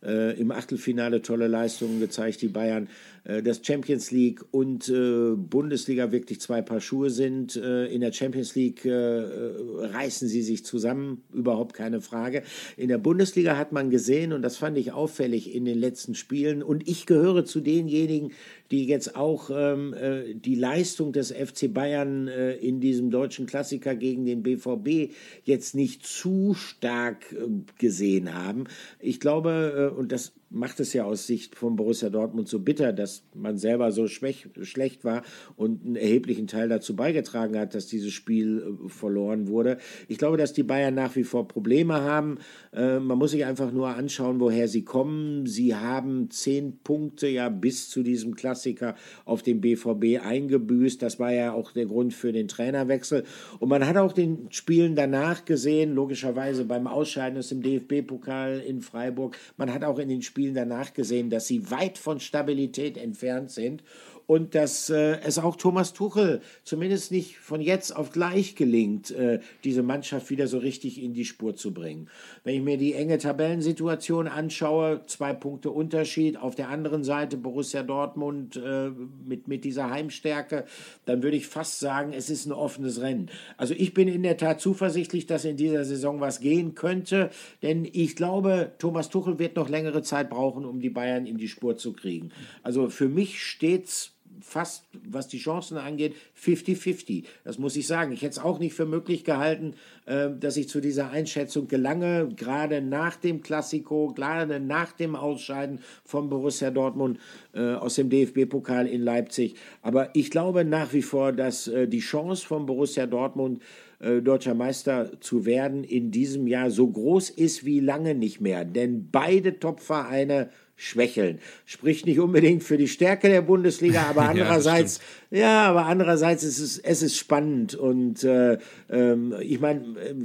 [0.04, 2.88] äh, im Achtelfinale tolle Leistungen gezeigt, die Bayern.
[3.28, 7.56] Äh, dass Champions League und äh, Bundesliga wirklich zwei Paar Schuhe sind.
[7.56, 12.44] Äh, in der Champions League reißen sie sich zusammen, überhaupt keine Frage.
[12.78, 16.64] In der Bundesliga hat man gesehen, und das fand ich auffällig in den letzten Spielen,
[16.64, 18.32] und ich gehöre zu denjenigen,
[18.72, 24.26] die jetzt auch ähm, äh, die Leistung des FC Bayern in diesem deutschen Klassiker gegen
[24.26, 25.14] den BVB
[25.44, 27.36] jetzt nicht zu stark
[27.78, 28.66] gesehen haben.
[29.00, 33.24] Ich glaube, und das macht es ja aus Sicht von Borussia Dortmund so bitter, dass
[33.34, 35.24] man selber so schwäch, schlecht war
[35.58, 39.78] und einen erheblichen Teil dazu beigetragen hat, dass dieses Spiel äh, verloren wurde.
[40.08, 42.38] Ich glaube, dass die Bayern nach wie vor Probleme haben.
[42.74, 45.46] Äh, man muss sich einfach nur anschauen, woher sie kommen.
[45.46, 48.96] Sie haben zehn Punkte ja bis zu diesem Klassiker
[49.26, 51.02] auf dem BVB eingebüßt.
[51.02, 53.26] Das war ja auch der Grund für den Trainerwechsel.
[53.60, 58.80] Und man hat auch den Spielen danach gesehen, logischerweise beim Ausscheiden aus dem DFB-Pokal in
[58.80, 59.36] Freiburg.
[59.58, 63.50] Man hat auch in den Spielen Spielen danach gesehen, dass sie weit von Stabilität entfernt
[63.50, 63.82] sind
[64.28, 69.40] und dass äh, es auch Thomas Tuchel zumindest nicht von jetzt auf gleich gelingt, äh,
[69.64, 72.10] diese Mannschaft wieder so richtig in die Spur zu bringen.
[72.44, 77.84] Wenn ich mir die enge Tabellensituation anschaue, zwei Punkte Unterschied, auf der anderen Seite Borussia
[77.84, 78.90] Dortmund äh,
[79.26, 80.66] mit, mit dieser Heimstärke,
[81.06, 83.30] dann würde ich fast sagen, es ist ein offenes Rennen.
[83.56, 87.30] Also ich bin in der Tat zuversichtlich, dass in dieser Saison was gehen könnte,
[87.62, 91.48] denn ich glaube, Thomas Tuchel wird noch längere Zeit brauchen, um die Bayern in die
[91.48, 92.32] Spur zu kriegen.
[92.62, 97.24] Also für mich steht's fast, was die Chancen angeht, 50-50.
[97.44, 98.12] Das muss ich sagen.
[98.12, 99.74] Ich hätte es auch nicht für möglich gehalten,
[100.06, 105.80] äh, dass ich zu dieser Einschätzung gelange, gerade nach dem Klassiko, gerade nach dem Ausscheiden
[106.06, 107.20] von Borussia Dortmund
[107.54, 109.56] äh, aus dem DFB-Pokal in Leipzig.
[109.82, 113.62] Aber ich glaube nach wie vor, dass äh, die Chance von Borussia Dortmund
[114.00, 118.64] deutscher Meister zu werden in diesem Jahr so groß ist wie lange nicht mehr.
[118.64, 121.40] Denn beide Top-Vereine schwächeln.
[121.66, 126.60] Spricht nicht unbedingt für die Stärke der Bundesliga, aber andererseits, ja, ja, aber andererseits ist
[126.60, 128.58] es, es ist spannend und äh,
[128.90, 130.16] ähm, ich meine, äh,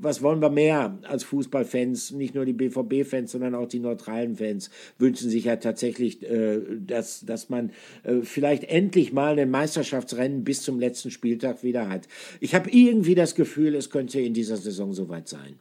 [0.00, 2.12] was wollen wir mehr als Fußballfans?
[2.12, 7.24] Nicht nur die BVB-Fans, sondern auch die neutralen Fans wünschen sich ja tatsächlich, äh, dass,
[7.26, 7.70] dass man
[8.04, 12.08] äh, vielleicht endlich mal ein Meisterschaftsrennen bis zum letzten Spieltag wieder hat.
[12.40, 15.58] Ich habe irgendwie das Gefühl, es könnte in dieser Saison soweit sein.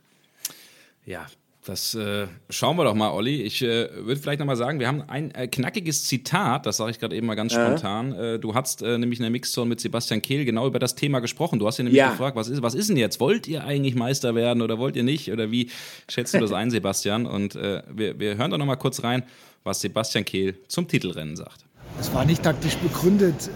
[1.05, 1.25] Ja,
[1.68, 3.41] das äh, schauen wir doch mal, Olli.
[3.41, 6.99] Ich äh, würde vielleicht nochmal sagen, wir haben ein äh, knackiges Zitat, das sage ich
[6.99, 8.13] gerade eben mal ganz spontan.
[8.13, 11.20] Äh, du hast äh, nämlich in der Mixzone mit Sebastian Kehl genau über das Thema
[11.20, 11.59] gesprochen.
[11.59, 12.11] Du hast ihn nämlich ja.
[12.11, 13.20] gefragt, was ist, was ist denn jetzt?
[13.20, 15.30] Wollt ihr eigentlich Meister werden oder wollt ihr nicht?
[15.32, 15.70] Oder wie
[16.07, 17.26] schätzt du das ein, Sebastian?
[17.26, 19.24] Und äh, wir, wir hören doch nochmal kurz rein,
[19.65, 21.65] was Sebastian Kehl zum Titelrennen sagt.
[21.99, 23.49] Es war nicht taktisch begründet.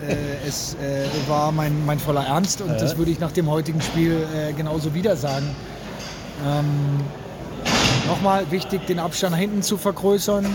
[0.47, 0.75] es
[1.27, 4.25] war mein, mein voller Ernst und das würde ich nach dem heutigen Spiel
[4.57, 5.45] genauso wieder sagen.
[6.43, 6.99] Ähm,
[8.07, 10.51] nochmal wichtig, den Abstand nach hinten zu vergrößern, ähm,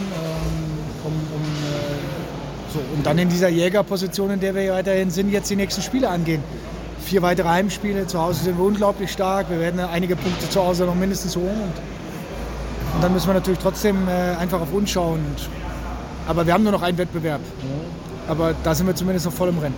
[1.05, 5.51] um, um, äh, so, und dann in dieser Jägerposition, in der wir weiterhin sind, jetzt
[5.51, 6.43] die nächsten Spiele angehen.
[7.05, 10.85] Vier weitere Heimspiele, zu Hause sind wir unglaublich stark, wir werden einige Punkte zu Hause
[10.85, 11.61] noch mindestens holen.
[11.63, 15.21] Und, und dann müssen wir natürlich trotzdem äh, einfach auf uns schauen.
[15.21, 15.49] Und,
[16.27, 17.41] aber wir haben nur noch einen Wettbewerb.
[18.29, 19.75] Aber da sind wir zumindest noch voll im Rennen.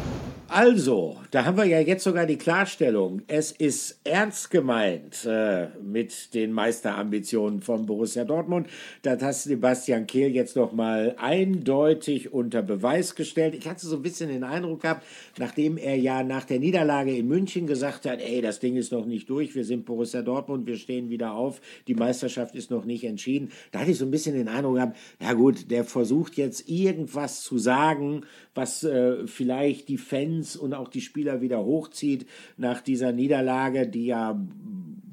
[0.51, 3.21] Also, da haben wir ja jetzt sogar die Klarstellung.
[3.27, 8.67] Es ist ernst gemeint äh, mit den Meisterambitionen von Borussia Dortmund.
[9.03, 13.55] Das hat Sebastian Kehl jetzt noch mal eindeutig unter Beweis gestellt.
[13.55, 15.05] Ich hatte so ein bisschen den Eindruck gehabt,
[15.37, 19.05] nachdem er ja nach der Niederlage in München gesagt hat, ey, das Ding ist noch
[19.05, 23.05] nicht durch, wir sind Borussia Dortmund, wir stehen wieder auf, die Meisterschaft ist noch nicht
[23.05, 23.51] entschieden.
[23.71, 27.43] Da hatte ich so ein bisschen den Eindruck gehabt, ja gut, der versucht jetzt irgendwas
[27.43, 28.23] zu sagen,
[28.55, 32.27] was äh, vielleicht die Fans und auch die Spieler wieder hochzieht
[32.57, 34.41] nach dieser Niederlage, die ja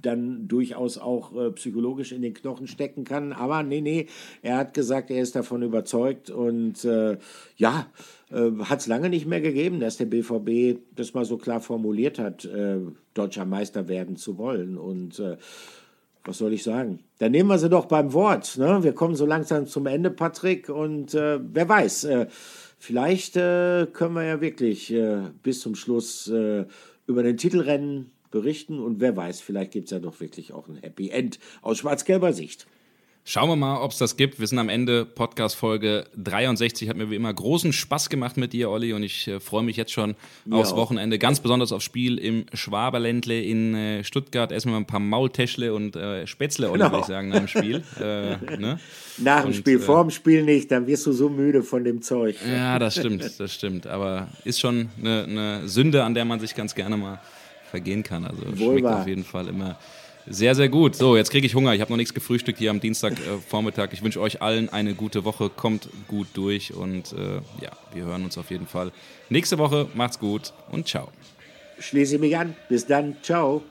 [0.05, 3.33] dann durchaus auch äh, psychologisch in den Knochen stecken kann.
[3.33, 4.07] Aber nee, nee,
[4.41, 7.17] er hat gesagt, er ist davon überzeugt und äh,
[7.57, 7.87] ja,
[8.31, 12.19] äh, hat es lange nicht mehr gegeben, dass der BVB das mal so klar formuliert
[12.19, 12.77] hat, äh,
[13.13, 14.77] deutscher Meister werden zu wollen.
[14.77, 15.37] Und äh,
[16.23, 16.99] was soll ich sagen?
[17.19, 18.57] Dann nehmen wir sie doch beim Wort.
[18.57, 18.83] Ne?
[18.83, 20.69] Wir kommen so langsam zum Ende, Patrick.
[20.69, 22.07] Und äh, wer weiß,
[22.85, 26.65] vielleicht äh, können wir ja wirklich äh, bis zum Schluss äh,
[27.07, 28.79] über den Titelrennen berichten.
[28.79, 32.31] Und wer weiß, vielleicht gibt es ja doch wirklich auch ein Happy End aus schwarz-gelber
[32.31, 32.67] Sicht.
[33.27, 34.39] Schauen wir mal, ob es das gibt.
[34.39, 35.03] Wir sind am Ende.
[35.03, 36.89] Podcast-Folge 63.
[36.89, 38.93] Hat mir wie immer großen Spaß gemacht mit dir, Olli.
[38.93, 40.15] Und ich äh, freue mich jetzt schon
[40.45, 40.55] ja.
[40.55, 41.17] aufs Wochenende.
[41.17, 44.51] Ganz besonders aufs Spiel im Schwaberländle in äh, Stuttgart.
[44.51, 46.91] Erstmal ein paar Maultäschle und äh, Spätzle, Olli, genau.
[46.91, 47.83] würde ich sagen, nach dem Spiel.
[47.99, 48.79] Äh, ne?
[49.17, 50.69] Nach dem und, Spiel, äh, vor dem Spiel nicht.
[50.69, 52.35] Dann wirst du so müde von dem Zeug.
[52.47, 53.87] Ja, das stimmt, das stimmt.
[53.87, 57.19] Aber ist schon eine, eine Sünde, an der man sich ganz gerne mal
[57.71, 58.25] vergehen kann.
[58.25, 59.01] Also Wohl schmeckt wahr.
[59.01, 59.79] auf jeden Fall immer
[60.27, 60.95] sehr, sehr gut.
[60.95, 61.73] So, jetzt kriege ich Hunger.
[61.75, 63.91] Ich habe noch nichts gefrühstückt hier am Dienstagvormittag.
[63.91, 65.49] Äh, ich wünsche euch allen eine gute Woche.
[65.49, 68.91] Kommt gut durch und äh, ja, wir hören uns auf jeden Fall
[69.29, 69.87] nächste Woche.
[69.93, 71.09] Macht's gut und ciao.
[71.79, 72.55] Schließe mich an.
[72.69, 73.17] Bis dann.
[73.21, 73.61] Ciao.